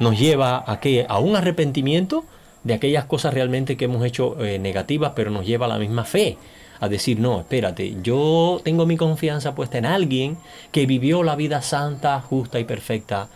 nos 0.00 0.18
lleva 0.18 0.64
a, 0.66 0.80
que, 0.80 1.04
a 1.06 1.18
un 1.18 1.36
arrepentimiento 1.36 2.24
de 2.64 2.72
aquellas 2.72 3.04
cosas 3.04 3.34
realmente 3.34 3.76
que 3.76 3.84
hemos 3.84 4.02
hecho 4.06 4.42
eh, 4.42 4.58
negativas, 4.58 5.12
pero 5.14 5.30
nos 5.30 5.44
lleva 5.44 5.66
a 5.66 5.68
la 5.68 5.78
misma 5.78 6.04
fe, 6.04 6.38
a 6.80 6.88
decir, 6.88 7.20
no, 7.20 7.40
espérate, 7.40 7.94
yo 8.02 8.62
tengo 8.64 8.86
mi 8.86 8.96
confianza 8.96 9.54
puesta 9.54 9.76
en 9.76 9.84
alguien 9.84 10.38
que 10.72 10.86
vivió 10.86 11.22
la 11.22 11.36
vida 11.36 11.60
santa, 11.60 12.18
justa 12.22 12.58
y 12.58 12.64
perfecta 12.64 13.28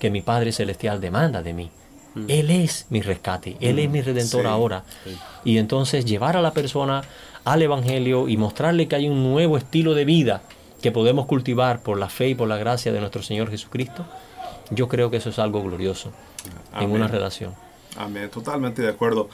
que 0.00 0.10
mi 0.10 0.20
Padre 0.20 0.50
Celestial 0.50 1.00
demanda 1.00 1.40
de 1.40 1.52
mí. 1.52 1.70
Mm. 2.16 2.24
Él 2.26 2.50
es 2.50 2.86
mi 2.90 3.02
rescate, 3.02 3.56
Él 3.60 3.78
es 3.78 3.88
mi 3.88 4.00
mm. 4.00 4.04
redentor 4.04 4.48
ahora. 4.48 4.82
Y 5.44 5.58
entonces 5.58 6.04
llevar 6.04 6.36
a 6.36 6.42
la 6.42 6.52
persona 6.52 7.02
al 7.44 7.62
Evangelio 7.62 8.28
y 8.28 8.36
mostrarle 8.36 8.88
que 8.88 8.96
hay 8.96 9.08
un 9.08 9.22
nuevo 9.22 9.56
estilo 9.56 9.94
de 9.94 10.04
vida 10.04 10.42
que 10.84 10.92
podemos 10.92 11.24
cultivar 11.24 11.80
por 11.80 11.98
la 11.98 12.10
fe 12.10 12.28
y 12.28 12.34
por 12.34 12.46
la 12.46 12.58
gracia 12.58 12.92
de 12.92 13.00
nuestro 13.00 13.22
Señor 13.22 13.48
Jesucristo, 13.48 14.04
yo 14.68 14.86
creo 14.86 15.10
que 15.10 15.16
eso 15.16 15.30
es 15.30 15.38
algo 15.38 15.62
glorioso 15.62 16.12
en 16.78 16.90
una 16.90 17.08
relación. 17.08 17.54
Amén, 17.96 18.28
totalmente 18.28 18.82
de 18.82 18.88
acuerdo. 18.88 19.30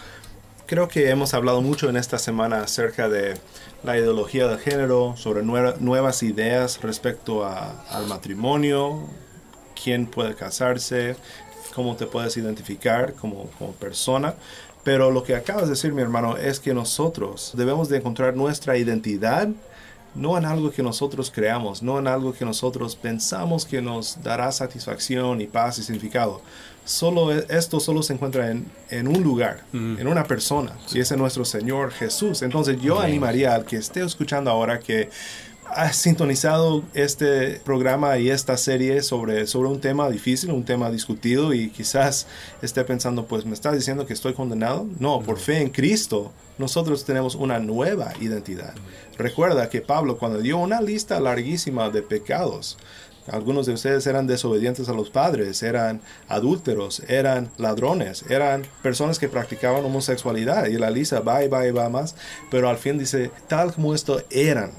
Creo 0.66 0.86
que 0.86 1.10
hemos 1.10 1.34
hablado 1.34 1.60
mucho 1.60 1.88
en 1.90 1.96
esta 1.96 2.18
semana 2.18 2.62
acerca 2.62 3.08
de 3.08 3.36
la 3.82 3.98
ideología 3.98 4.46
del 4.46 4.60
género, 4.60 5.16
sobre 5.16 5.42
nuevas 5.42 6.22
ideas 6.22 6.80
respecto 6.82 7.44
al 7.44 8.06
matrimonio, 8.06 9.08
quién 9.82 10.06
puede 10.06 10.36
casarse, 10.36 11.16
cómo 11.74 11.96
te 11.96 12.06
puedes 12.06 12.36
identificar 12.36 13.14
como, 13.14 13.50
como 13.58 13.72
persona. 13.72 14.36
Pero 14.84 15.10
lo 15.10 15.24
que 15.24 15.34
acabas 15.34 15.64
de 15.64 15.70
decir, 15.70 15.92
mi 15.92 16.00
hermano, 16.00 16.36
es 16.36 16.60
que 16.60 16.74
nosotros 16.74 17.54
debemos 17.56 17.88
de 17.88 17.96
encontrar 17.96 18.36
nuestra 18.36 18.76
identidad 18.76 19.48
no 20.14 20.36
en 20.36 20.44
algo 20.44 20.70
que 20.70 20.82
nosotros 20.82 21.30
creamos, 21.34 21.82
no 21.82 21.98
en 21.98 22.06
algo 22.06 22.32
que 22.32 22.44
nosotros 22.44 22.96
pensamos 22.96 23.64
que 23.64 23.80
nos 23.80 24.22
dará 24.22 24.50
satisfacción 24.52 25.40
y 25.40 25.46
paz 25.46 25.78
y 25.78 25.82
significado. 25.82 26.40
Solo 26.84 27.32
e, 27.32 27.46
esto 27.50 27.78
solo 27.78 28.02
se 28.02 28.14
encuentra 28.14 28.50
en, 28.50 28.70
en 28.88 29.06
un 29.06 29.22
lugar, 29.22 29.64
en 29.72 30.06
una 30.06 30.24
persona, 30.24 30.72
y 30.92 31.00
ese 31.00 31.14
es 31.14 31.20
nuestro 31.20 31.44
Señor 31.44 31.92
Jesús. 31.92 32.42
Entonces 32.42 32.80
yo 32.80 32.98
animaría 33.00 33.54
al 33.54 33.64
que 33.64 33.76
esté 33.76 34.04
escuchando 34.04 34.50
ahora 34.50 34.80
que 34.80 35.10
has 35.74 35.96
sintonizado 35.96 36.82
este 36.94 37.60
programa 37.64 38.18
y 38.18 38.30
esta 38.30 38.56
serie 38.56 39.02
sobre, 39.02 39.46
sobre 39.46 39.68
un 39.68 39.80
tema 39.80 40.08
difícil, 40.10 40.50
un 40.50 40.64
tema 40.64 40.90
discutido 40.90 41.54
y 41.54 41.70
quizás 41.70 42.26
esté 42.62 42.84
pensando, 42.84 43.26
pues 43.26 43.44
me 43.44 43.54
estás 43.54 43.74
diciendo 43.74 44.06
que 44.06 44.12
estoy 44.12 44.34
condenado. 44.34 44.86
No, 44.98 45.20
por 45.20 45.38
fe 45.38 45.60
en 45.60 45.70
Cristo 45.70 46.32
nosotros 46.58 47.04
tenemos 47.04 47.34
una 47.34 47.58
nueva 47.58 48.12
identidad. 48.20 48.74
Recuerda 49.16 49.68
que 49.68 49.80
Pablo 49.80 50.18
cuando 50.18 50.40
dio 50.40 50.58
una 50.58 50.80
lista 50.80 51.20
larguísima 51.20 51.90
de 51.90 52.02
pecados, 52.02 52.76
algunos 53.26 53.66
de 53.66 53.74
ustedes 53.74 54.06
eran 54.06 54.26
desobedientes 54.26 54.88
a 54.88 54.92
los 54.92 55.10
padres, 55.10 55.62
eran 55.62 56.00
adúlteros, 56.28 57.00
eran 57.06 57.50
ladrones, 57.58 58.24
eran 58.28 58.66
personas 58.82 59.18
que 59.18 59.28
practicaban 59.28 59.84
homosexualidad. 59.84 60.66
Y 60.66 60.78
la 60.78 60.90
lista 60.90 61.20
va 61.20 61.44
y 61.44 61.48
va 61.48 61.66
y 61.66 61.70
va 61.70 61.88
más. 61.88 62.16
Pero 62.50 62.68
al 62.68 62.78
fin 62.78 62.98
dice, 62.98 63.30
tal 63.46 63.72
como 63.72 63.94
esto 63.94 64.22
eran 64.30 64.72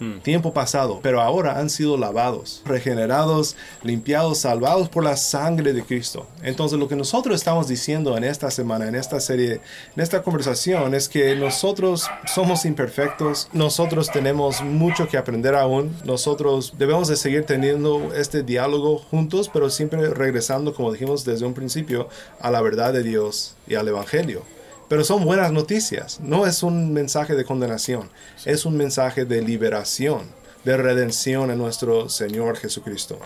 Hmm. 0.00 0.20
tiempo 0.20 0.54
pasado, 0.54 1.00
pero 1.02 1.20
ahora 1.20 1.58
han 1.58 1.68
sido 1.68 1.98
lavados, 1.98 2.62
regenerados, 2.64 3.54
limpiados, 3.82 4.38
salvados 4.38 4.88
por 4.88 5.04
la 5.04 5.14
sangre 5.18 5.74
de 5.74 5.84
Cristo. 5.84 6.26
Entonces 6.42 6.78
lo 6.78 6.88
que 6.88 6.96
nosotros 6.96 7.36
estamos 7.36 7.68
diciendo 7.68 8.16
en 8.16 8.24
esta 8.24 8.50
semana, 8.50 8.88
en 8.88 8.94
esta 8.94 9.20
serie, 9.20 9.60
en 9.94 10.02
esta 10.02 10.22
conversación, 10.22 10.94
es 10.94 11.06
que 11.06 11.36
nosotros 11.36 12.08
somos 12.26 12.64
imperfectos, 12.64 13.50
nosotros 13.52 14.10
tenemos 14.10 14.62
mucho 14.62 15.06
que 15.06 15.18
aprender 15.18 15.54
aún, 15.54 15.94
nosotros 16.06 16.72
debemos 16.78 17.08
de 17.08 17.16
seguir 17.16 17.44
teniendo 17.44 18.14
este 18.14 18.42
diálogo 18.42 18.96
juntos, 19.10 19.50
pero 19.52 19.68
siempre 19.68 20.08
regresando, 20.14 20.72
como 20.72 20.92
dijimos 20.92 21.26
desde 21.26 21.44
un 21.44 21.52
principio, 21.52 22.08
a 22.40 22.50
la 22.50 22.62
verdad 22.62 22.94
de 22.94 23.02
Dios 23.02 23.54
y 23.66 23.74
al 23.74 23.86
Evangelio. 23.86 24.59
Pero 24.90 25.04
son 25.04 25.24
buenas 25.24 25.52
noticias. 25.52 26.18
No 26.18 26.48
es 26.48 26.64
un 26.64 26.92
mensaje 26.92 27.36
de 27.36 27.44
condenación. 27.44 28.10
Es 28.44 28.64
un 28.64 28.76
mensaje 28.76 29.24
de 29.24 29.40
liberación, 29.40 30.22
de 30.64 30.76
redención 30.76 31.52
en 31.52 31.58
nuestro 31.58 32.08
Señor 32.08 32.56
Jesucristo. 32.56 33.16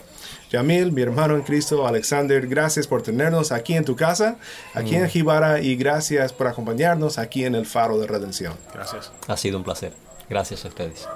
Yamil, 0.50 0.92
mi 0.92 1.00
hermano 1.00 1.37
en 1.37 1.40
Cristo, 1.40 1.87
Alexander, 1.87 2.46
gracias 2.46 2.87
por 2.87 3.00
tenernos 3.00 3.50
aquí 3.50 3.72
en 3.72 3.87
tu 3.87 3.96
casa, 3.96 4.37
aquí 4.74 4.94
en 4.94 5.05
mm. 5.05 5.09
Jibara, 5.09 5.61
y 5.62 5.74
gracias 5.74 6.35
por 6.35 6.48
acompañarnos 6.48 7.16
aquí 7.16 7.46
en 7.46 7.55
el 7.55 7.64
Faro 7.64 7.98
de 7.98 8.09
Redención. 8.09 8.53
Gracias. 8.74 9.11
Ha 9.27 9.37
sido 9.38 9.57
un 9.57 9.64
placer. 9.64 9.94
Gracias 10.29 10.66
a 10.66 10.68
ustedes. 10.68 11.09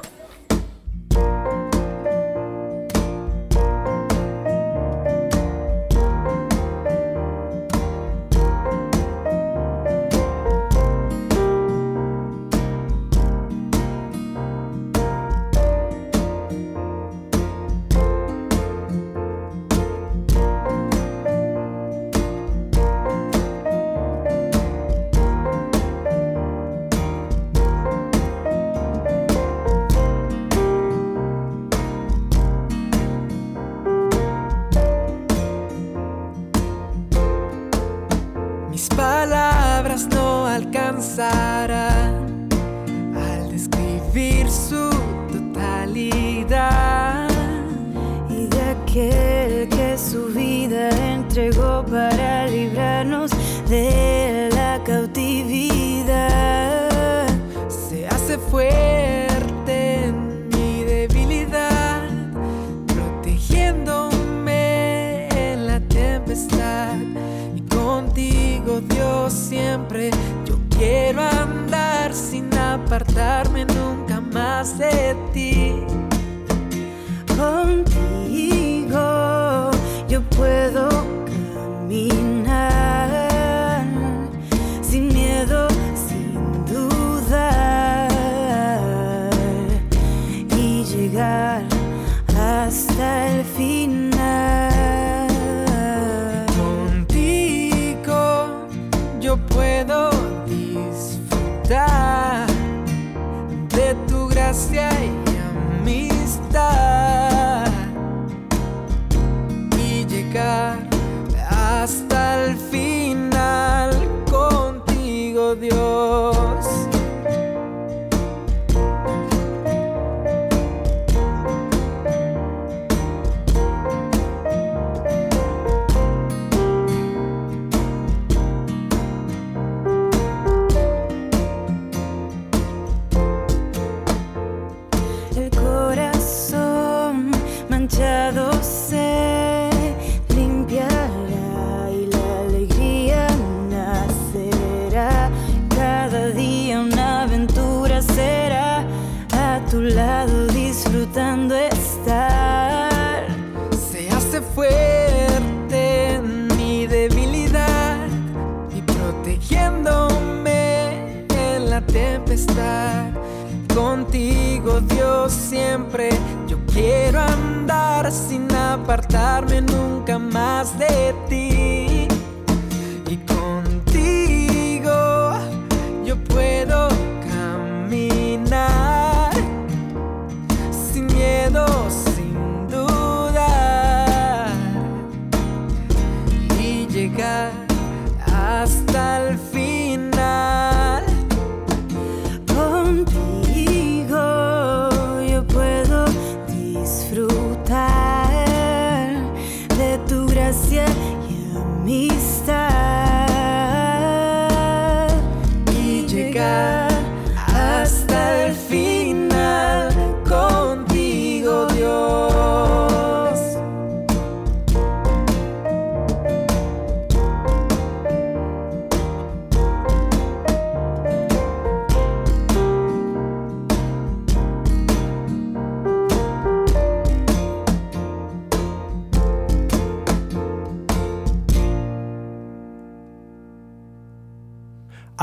Apartarme 73.08 73.64
nunca 73.64 74.20
más 74.20 74.78
de 74.78 75.16
ti. 75.32 76.07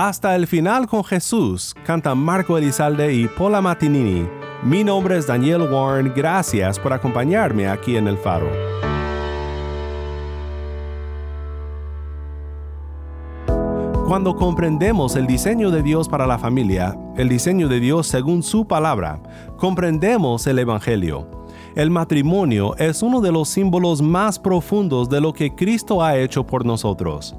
Hasta 0.08 0.36
el 0.36 0.46
final 0.46 0.86
con 0.86 1.04
Jesús 1.04 1.74
cantan 1.84 2.20
Marco 2.20 2.60
Elizalde 2.60 3.12
y 3.12 3.28
Paula 3.28 3.60
Matinini. 3.60 4.28
Mi 4.62 4.84
nombre 4.84 5.18
es 5.18 5.26
Daniel 5.26 5.64
Warren, 5.64 6.14
gracias 6.16 6.78
por 6.78 6.94
acompañarme 6.94 7.68
aquí 7.68 7.98
en 7.98 8.08
el 8.08 8.16
faro. 8.16 8.48
Cuando 14.08 14.36
comprendemos 14.36 15.16
el 15.16 15.26
diseño 15.26 15.72
de 15.72 15.82
Dios 15.82 16.08
para 16.08 16.28
la 16.28 16.38
familia, 16.38 16.96
el 17.18 17.28
diseño 17.28 17.68
de 17.68 17.80
Dios 17.80 18.06
según 18.06 18.44
su 18.44 18.68
palabra, 18.68 19.20
comprendemos 19.58 20.46
el 20.46 20.60
Evangelio. 20.60 21.28
El 21.76 21.90
matrimonio 21.90 22.76
es 22.78 23.02
uno 23.02 23.22
de 23.22 23.32
los 23.32 23.50
símbolos 23.50 24.04
más 24.04 24.38
profundos 24.38 25.10
de 25.10 25.20
lo 25.20 25.34
que 25.34 25.56
Cristo 25.56 26.04
ha 26.04 26.16
hecho 26.16 26.46
por 26.46 26.64
nosotros. 26.64 27.36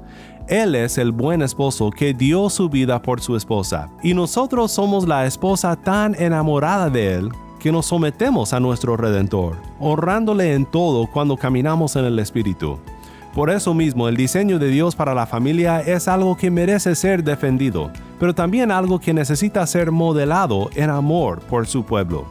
Él 0.47 0.75
es 0.75 0.97
el 0.97 1.11
buen 1.11 1.41
esposo 1.41 1.89
que 1.91 2.13
dio 2.13 2.49
su 2.49 2.69
vida 2.69 3.01
por 3.01 3.19
su 3.19 3.35
esposa, 3.35 3.89
y 4.01 4.13
nosotros 4.13 4.71
somos 4.71 5.05
la 5.05 5.25
esposa 5.25 5.75
tan 5.75 6.15
enamorada 6.15 6.89
de 6.89 7.15
Él 7.15 7.29
que 7.59 7.69
nos 7.69 7.87
sometemos 7.87 8.53
a 8.53 8.61
nuestro 8.61 8.95
Redentor, 8.95 9.57
honrándole 9.77 10.53
en 10.53 10.65
todo 10.65 11.05
cuando 11.07 11.35
caminamos 11.35 11.97
en 11.97 12.05
el 12.05 12.17
Espíritu. 12.19 12.79
Por 13.35 13.49
eso 13.49 13.73
mismo, 13.73 14.07
el 14.07 14.15
diseño 14.15 14.57
de 14.57 14.69
Dios 14.69 14.95
para 14.95 15.13
la 15.13 15.25
familia 15.25 15.81
es 15.81 16.07
algo 16.07 16.37
que 16.37 16.49
merece 16.49 16.95
ser 16.95 17.25
defendido, 17.25 17.91
pero 18.17 18.33
también 18.33 18.71
algo 18.71 18.99
que 18.99 19.13
necesita 19.13 19.67
ser 19.67 19.91
modelado 19.91 20.69
en 20.75 20.89
amor 20.89 21.41
por 21.41 21.67
su 21.67 21.83
pueblo. 21.83 22.25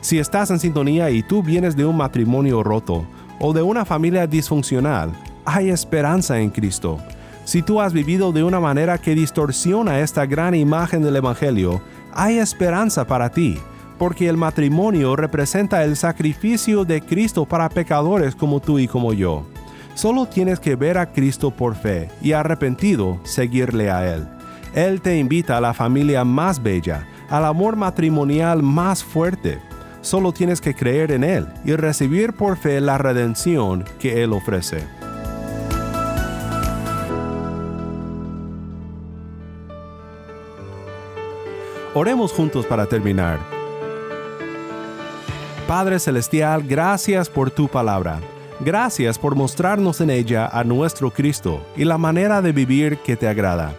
Si 0.00 0.18
estás 0.18 0.50
en 0.50 0.58
sintonía 0.58 1.10
y 1.10 1.22
tú 1.22 1.44
vienes 1.44 1.76
de 1.76 1.86
un 1.86 1.96
matrimonio 1.96 2.64
roto 2.64 3.04
o 3.38 3.52
de 3.52 3.62
una 3.62 3.84
familia 3.84 4.26
disfuncional, 4.26 5.12
hay 5.44 5.70
esperanza 5.70 6.40
en 6.40 6.50
Cristo. 6.50 6.98
Si 7.44 7.62
tú 7.62 7.80
has 7.80 7.92
vivido 7.92 8.32
de 8.32 8.44
una 8.44 8.60
manera 8.60 8.98
que 8.98 9.14
distorsiona 9.14 10.00
esta 10.00 10.26
gran 10.26 10.54
imagen 10.54 11.02
del 11.02 11.16
Evangelio, 11.16 11.82
hay 12.12 12.38
esperanza 12.38 13.06
para 13.06 13.30
ti, 13.30 13.58
porque 13.98 14.28
el 14.28 14.36
matrimonio 14.36 15.16
representa 15.16 15.82
el 15.84 15.96
sacrificio 15.96 16.84
de 16.84 17.00
Cristo 17.00 17.44
para 17.44 17.68
pecadores 17.68 18.36
como 18.36 18.60
tú 18.60 18.78
y 18.78 18.86
como 18.86 19.12
yo. 19.12 19.44
Solo 19.94 20.26
tienes 20.26 20.60
que 20.60 20.76
ver 20.76 20.98
a 20.98 21.12
Cristo 21.12 21.50
por 21.50 21.74
fe 21.74 22.10
y 22.22 22.32
arrepentido 22.32 23.20
seguirle 23.24 23.90
a 23.90 24.14
Él. 24.14 24.26
Él 24.74 25.00
te 25.02 25.18
invita 25.18 25.58
a 25.58 25.60
la 25.60 25.74
familia 25.74 26.24
más 26.24 26.62
bella, 26.62 27.06
al 27.28 27.44
amor 27.44 27.76
matrimonial 27.76 28.62
más 28.62 29.04
fuerte. 29.04 29.58
Solo 30.00 30.32
tienes 30.32 30.60
que 30.60 30.74
creer 30.74 31.12
en 31.12 31.24
Él 31.24 31.46
y 31.64 31.74
recibir 31.74 32.32
por 32.32 32.56
fe 32.56 32.80
la 32.80 32.98
redención 32.98 33.84
que 33.98 34.22
Él 34.22 34.32
ofrece. 34.32 35.01
Oremos 41.94 42.32
juntos 42.32 42.64
para 42.64 42.86
terminar. 42.86 43.38
Padre 45.68 45.98
Celestial, 45.98 46.62
gracias 46.62 47.28
por 47.28 47.50
tu 47.50 47.68
palabra. 47.68 48.18
Gracias 48.60 49.18
por 49.18 49.34
mostrarnos 49.34 50.00
en 50.00 50.08
ella 50.08 50.46
a 50.46 50.64
nuestro 50.64 51.10
Cristo 51.10 51.60
y 51.76 51.84
la 51.84 51.98
manera 51.98 52.40
de 52.40 52.52
vivir 52.52 52.96
que 52.98 53.14
te 53.16 53.28
agrada. 53.28 53.74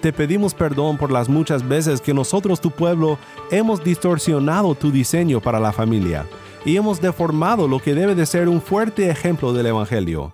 Te 0.00 0.12
pedimos 0.12 0.54
perdón 0.54 0.96
por 0.96 1.10
las 1.10 1.28
muchas 1.28 1.66
veces 1.66 2.00
que 2.00 2.14
nosotros, 2.14 2.60
tu 2.60 2.70
pueblo, 2.70 3.18
hemos 3.50 3.82
distorsionado 3.82 4.76
tu 4.76 4.92
diseño 4.92 5.40
para 5.40 5.58
la 5.58 5.72
familia 5.72 6.24
y 6.64 6.76
hemos 6.76 7.00
deformado 7.00 7.66
lo 7.66 7.80
que 7.80 7.94
debe 7.94 8.14
de 8.14 8.26
ser 8.26 8.48
un 8.48 8.62
fuerte 8.62 9.10
ejemplo 9.10 9.52
del 9.52 9.66
Evangelio. 9.66 10.32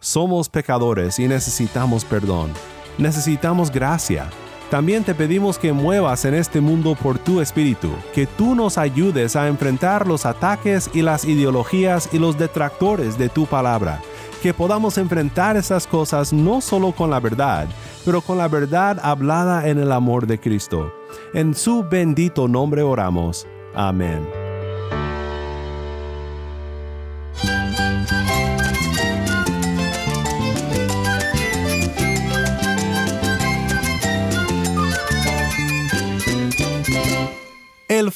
Somos 0.00 0.50
pecadores 0.50 1.18
y 1.18 1.28
necesitamos 1.28 2.04
perdón. 2.04 2.50
Necesitamos 2.98 3.70
gracia. 3.70 4.28
También 4.70 5.04
te 5.04 5.14
pedimos 5.14 5.58
que 5.58 5.72
muevas 5.72 6.24
en 6.24 6.34
este 6.34 6.60
mundo 6.60 6.94
por 6.94 7.18
tu 7.18 7.40
espíritu, 7.40 7.90
que 8.12 8.26
tú 8.26 8.54
nos 8.54 8.78
ayudes 8.78 9.36
a 9.36 9.46
enfrentar 9.48 10.06
los 10.06 10.26
ataques 10.26 10.90
y 10.92 11.02
las 11.02 11.24
ideologías 11.24 12.08
y 12.12 12.18
los 12.18 12.38
detractores 12.38 13.18
de 13.18 13.28
tu 13.28 13.46
palabra, 13.46 14.00
que 14.42 14.54
podamos 14.54 14.98
enfrentar 14.98 15.56
esas 15.56 15.86
cosas 15.86 16.32
no 16.32 16.60
solo 16.60 16.92
con 16.92 17.10
la 17.10 17.20
verdad, 17.20 17.68
pero 18.04 18.20
con 18.20 18.38
la 18.38 18.48
verdad 18.48 18.98
hablada 19.02 19.68
en 19.68 19.78
el 19.78 19.92
amor 19.92 20.26
de 20.26 20.40
Cristo. 20.40 20.92
En 21.32 21.54
su 21.54 21.84
bendito 21.84 22.48
nombre 22.48 22.82
oramos. 22.82 23.46
Amén. 23.74 24.43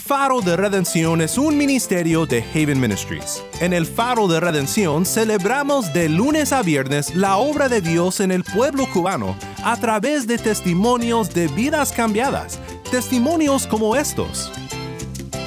Faro 0.09 0.40
de 0.40 0.57
Redención 0.57 1.21
es 1.21 1.37
un 1.37 1.59
ministerio 1.59 2.25
de 2.25 2.42
Haven 2.55 2.81
Ministries. 2.81 3.44
En 3.61 3.75
el 3.75 3.85
Faro 3.85 4.27
de 4.27 4.40
Redención 4.40 5.05
celebramos 5.05 5.92
de 5.92 6.09
lunes 6.09 6.51
a 6.55 6.62
viernes 6.62 7.14
la 7.14 7.37
obra 7.37 7.68
de 7.68 7.83
Dios 7.83 8.21
en 8.21 8.33
el 8.33 8.42
pueblo 8.42 8.87
cubano 8.90 9.37
a 9.62 9.77
través 9.77 10.27
de 10.27 10.38
testimonios 10.38 11.35
de 11.35 11.49
vidas 11.49 11.92
cambiadas, 11.92 12.59
testimonios 12.90 13.66
como 13.66 13.97
estos. 13.97 14.51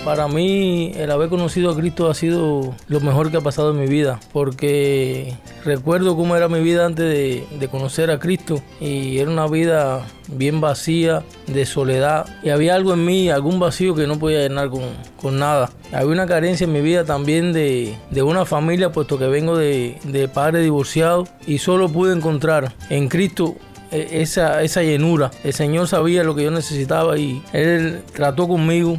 Para 0.06 0.28
mí 0.28 0.92
el 0.96 1.10
haber 1.10 1.30
conocido 1.30 1.72
a 1.72 1.76
Cristo 1.76 2.08
ha 2.08 2.14
sido 2.14 2.76
lo 2.88 3.00
mejor 3.00 3.32
que 3.32 3.38
ha 3.38 3.42
pasado 3.42 3.72
en 3.72 3.80
mi 3.80 3.88
vida, 3.88 4.20
porque 4.32 5.34
recuerdo 5.64 6.16
cómo 6.16 6.36
era 6.36 6.48
mi 6.48 6.62
vida 6.62 6.86
antes 6.86 7.06
de, 7.06 7.68
conocer 7.70 8.12
a 8.12 8.20
Cristo 8.20 8.62
y 8.80 9.18
era 9.20 9.30
una 9.30 9.48
vida 9.48 10.06
bien 10.28 10.62
vacía, 10.62 11.24
de 11.48 11.66
soledad, 11.66 12.26
y 12.44 12.50
había 12.50 12.76
algo 12.76 12.94
en 12.94 13.06
mí, 13.06 13.30
algún 13.30 13.60
vacío 13.60 13.96
que 13.96 14.08
no 14.08 14.20
podía 14.20 14.40
llenar 14.40 14.70
con, 14.70 15.40
nada. 15.40 15.70
Había 15.92 16.12
una 16.12 16.28
carencia 16.28 16.66
en 16.66 16.74
mi 16.74 16.82
vida 16.82 17.06
también 17.06 17.54
de, 17.54 17.96
una 18.24 18.46
familia, 18.46 18.92
puesto 18.92 19.18
que 19.18 19.28
vengo 19.28 19.58
de, 19.58 19.98
de 20.04 20.28
padre 20.28 20.62
divorciado 20.62 21.28
y 21.48 21.60
solo 21.60 21.90
pude 21.90 22.14
encontrar 22.14 22.74
en 22.90 23.08
Cristo 23.08 23.56
e, 23.92 24.22
esa, 24.22 24.62
esa 24.64 24.82
llenura. 24.82 25.32
El 25.44 25.54
Señor 25.54 25.88
sabía 25.88 26.24
lo 26.24 26.36
que 26.36 26.44
yo 26.44 26.52
necesitaba 26.52 27.18
y 27.18 27.42
Él 27.54 28.02
trató 28.14 28.48
conmigo 28.48 28.98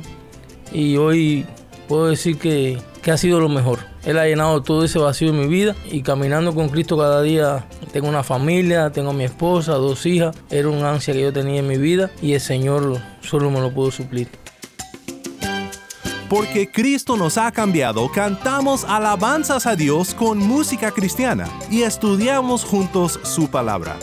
y 0.73 0.97
hoy 0.97 1.47
puedo 1.89 2.09
decir 2.09 2.39
que, 2.39 2.79
ha 3.11 3.17
sido 3.17 3.41
lo 3.41 3.49
mejor. 3.49 3.81
Él 4.05 4.19
ha 4.19 4.27
llenado 4.27 4.63
todo 4.63 4.85
ese 4.85 4.99
vacío 4.99 5.31
en 5.31 5.41
mi 5.41 5.47
vida 5.47 5.75
y 5.91 6.03
caminando 6.03 6.55
con 6.55 6.69
Cristo 6.69 6.97
cada 6.97 7.23
día 7.23 7.67
tengo 7.93 8.09
una 8.09 8.23
familia, 8.23 8.91
tengo 8.91 9.11
a 9.11 9.13
mi 9.13 9.25
esposa, 9.25 9.73
dos 9.73 10.07
hijas. 10.07 10.37
Era 10.51 10.69
un 10.69 10.85
ansia 10.85 11.13
que 11.13 11.23
yo 11.23 11.33
tenía 11.33 11.61
en 11.61 11.67
mi 11.67 11.79
vida 11.79 12.11
y 12.23 12.35
el 12.35 12.41
Señor 12.41 12.99
solo 13.21 13.51
me 13.51 13.61
lo 13.61 13.73
pudo 13.73 13.91
suplir. 13.91 14.29
Porque 16.29 16.71
Cristo 16.71 17.17
nos 17.17 17.37
ha 17.37 17.53
cambiado, 17.53 18.11
cantamos 18.11 18.85
alabanzas 18.85 19.67
a 19.67 19.77
Dios 19.77 20.15
con 20.15 20.39
música 20.39 20.91
cristiana 20.91 21.47
y 21.71 21.83
estudiamos 21.83 22.65
juntos 22.65 23.21
su 23.23 23.51
palabra. 23.51 23.97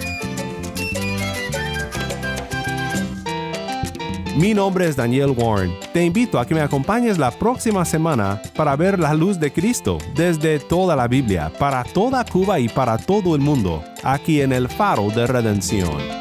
Mi 4.38 4.54
nombre 4.54 4.86
es 4.86 4.94
Daniel 4.94 5.34
Warren. 5.36 5.74
Te 5.92 6.04
invito 6.04 6.38
a 6.38 6.46
que 6.46 6.54
me 6.54 6.60
acompañes 6.60 7.18
la 7.18 7.32
próxima 7.32 7.84
semana 7.84 8.40
para 8.54 8.76
ver 8.76 8.96
la 8.96 9.12
luz 9.12 9.40
de 9.40 9.52
Cristo 9.52 9.98
desde 10.14 10.60
toda 10.60 10.94
la 10.94 11.08
Biblia, 11.08 11.50
para 11.58 11.82
toda 11.82 12.24
Cuba 12.24 12.60
y 12.60 12.68
para 12.68 12.98
todo 12.98 13.34
el 13.34 13.40
mundo, 13.40 13.82
aquí 14.04 14.40
en 14.40 14.52
el 14.52 14.68
Faro 14.68 15.10
de 15.10 15.26
Redención. 15.26 16.17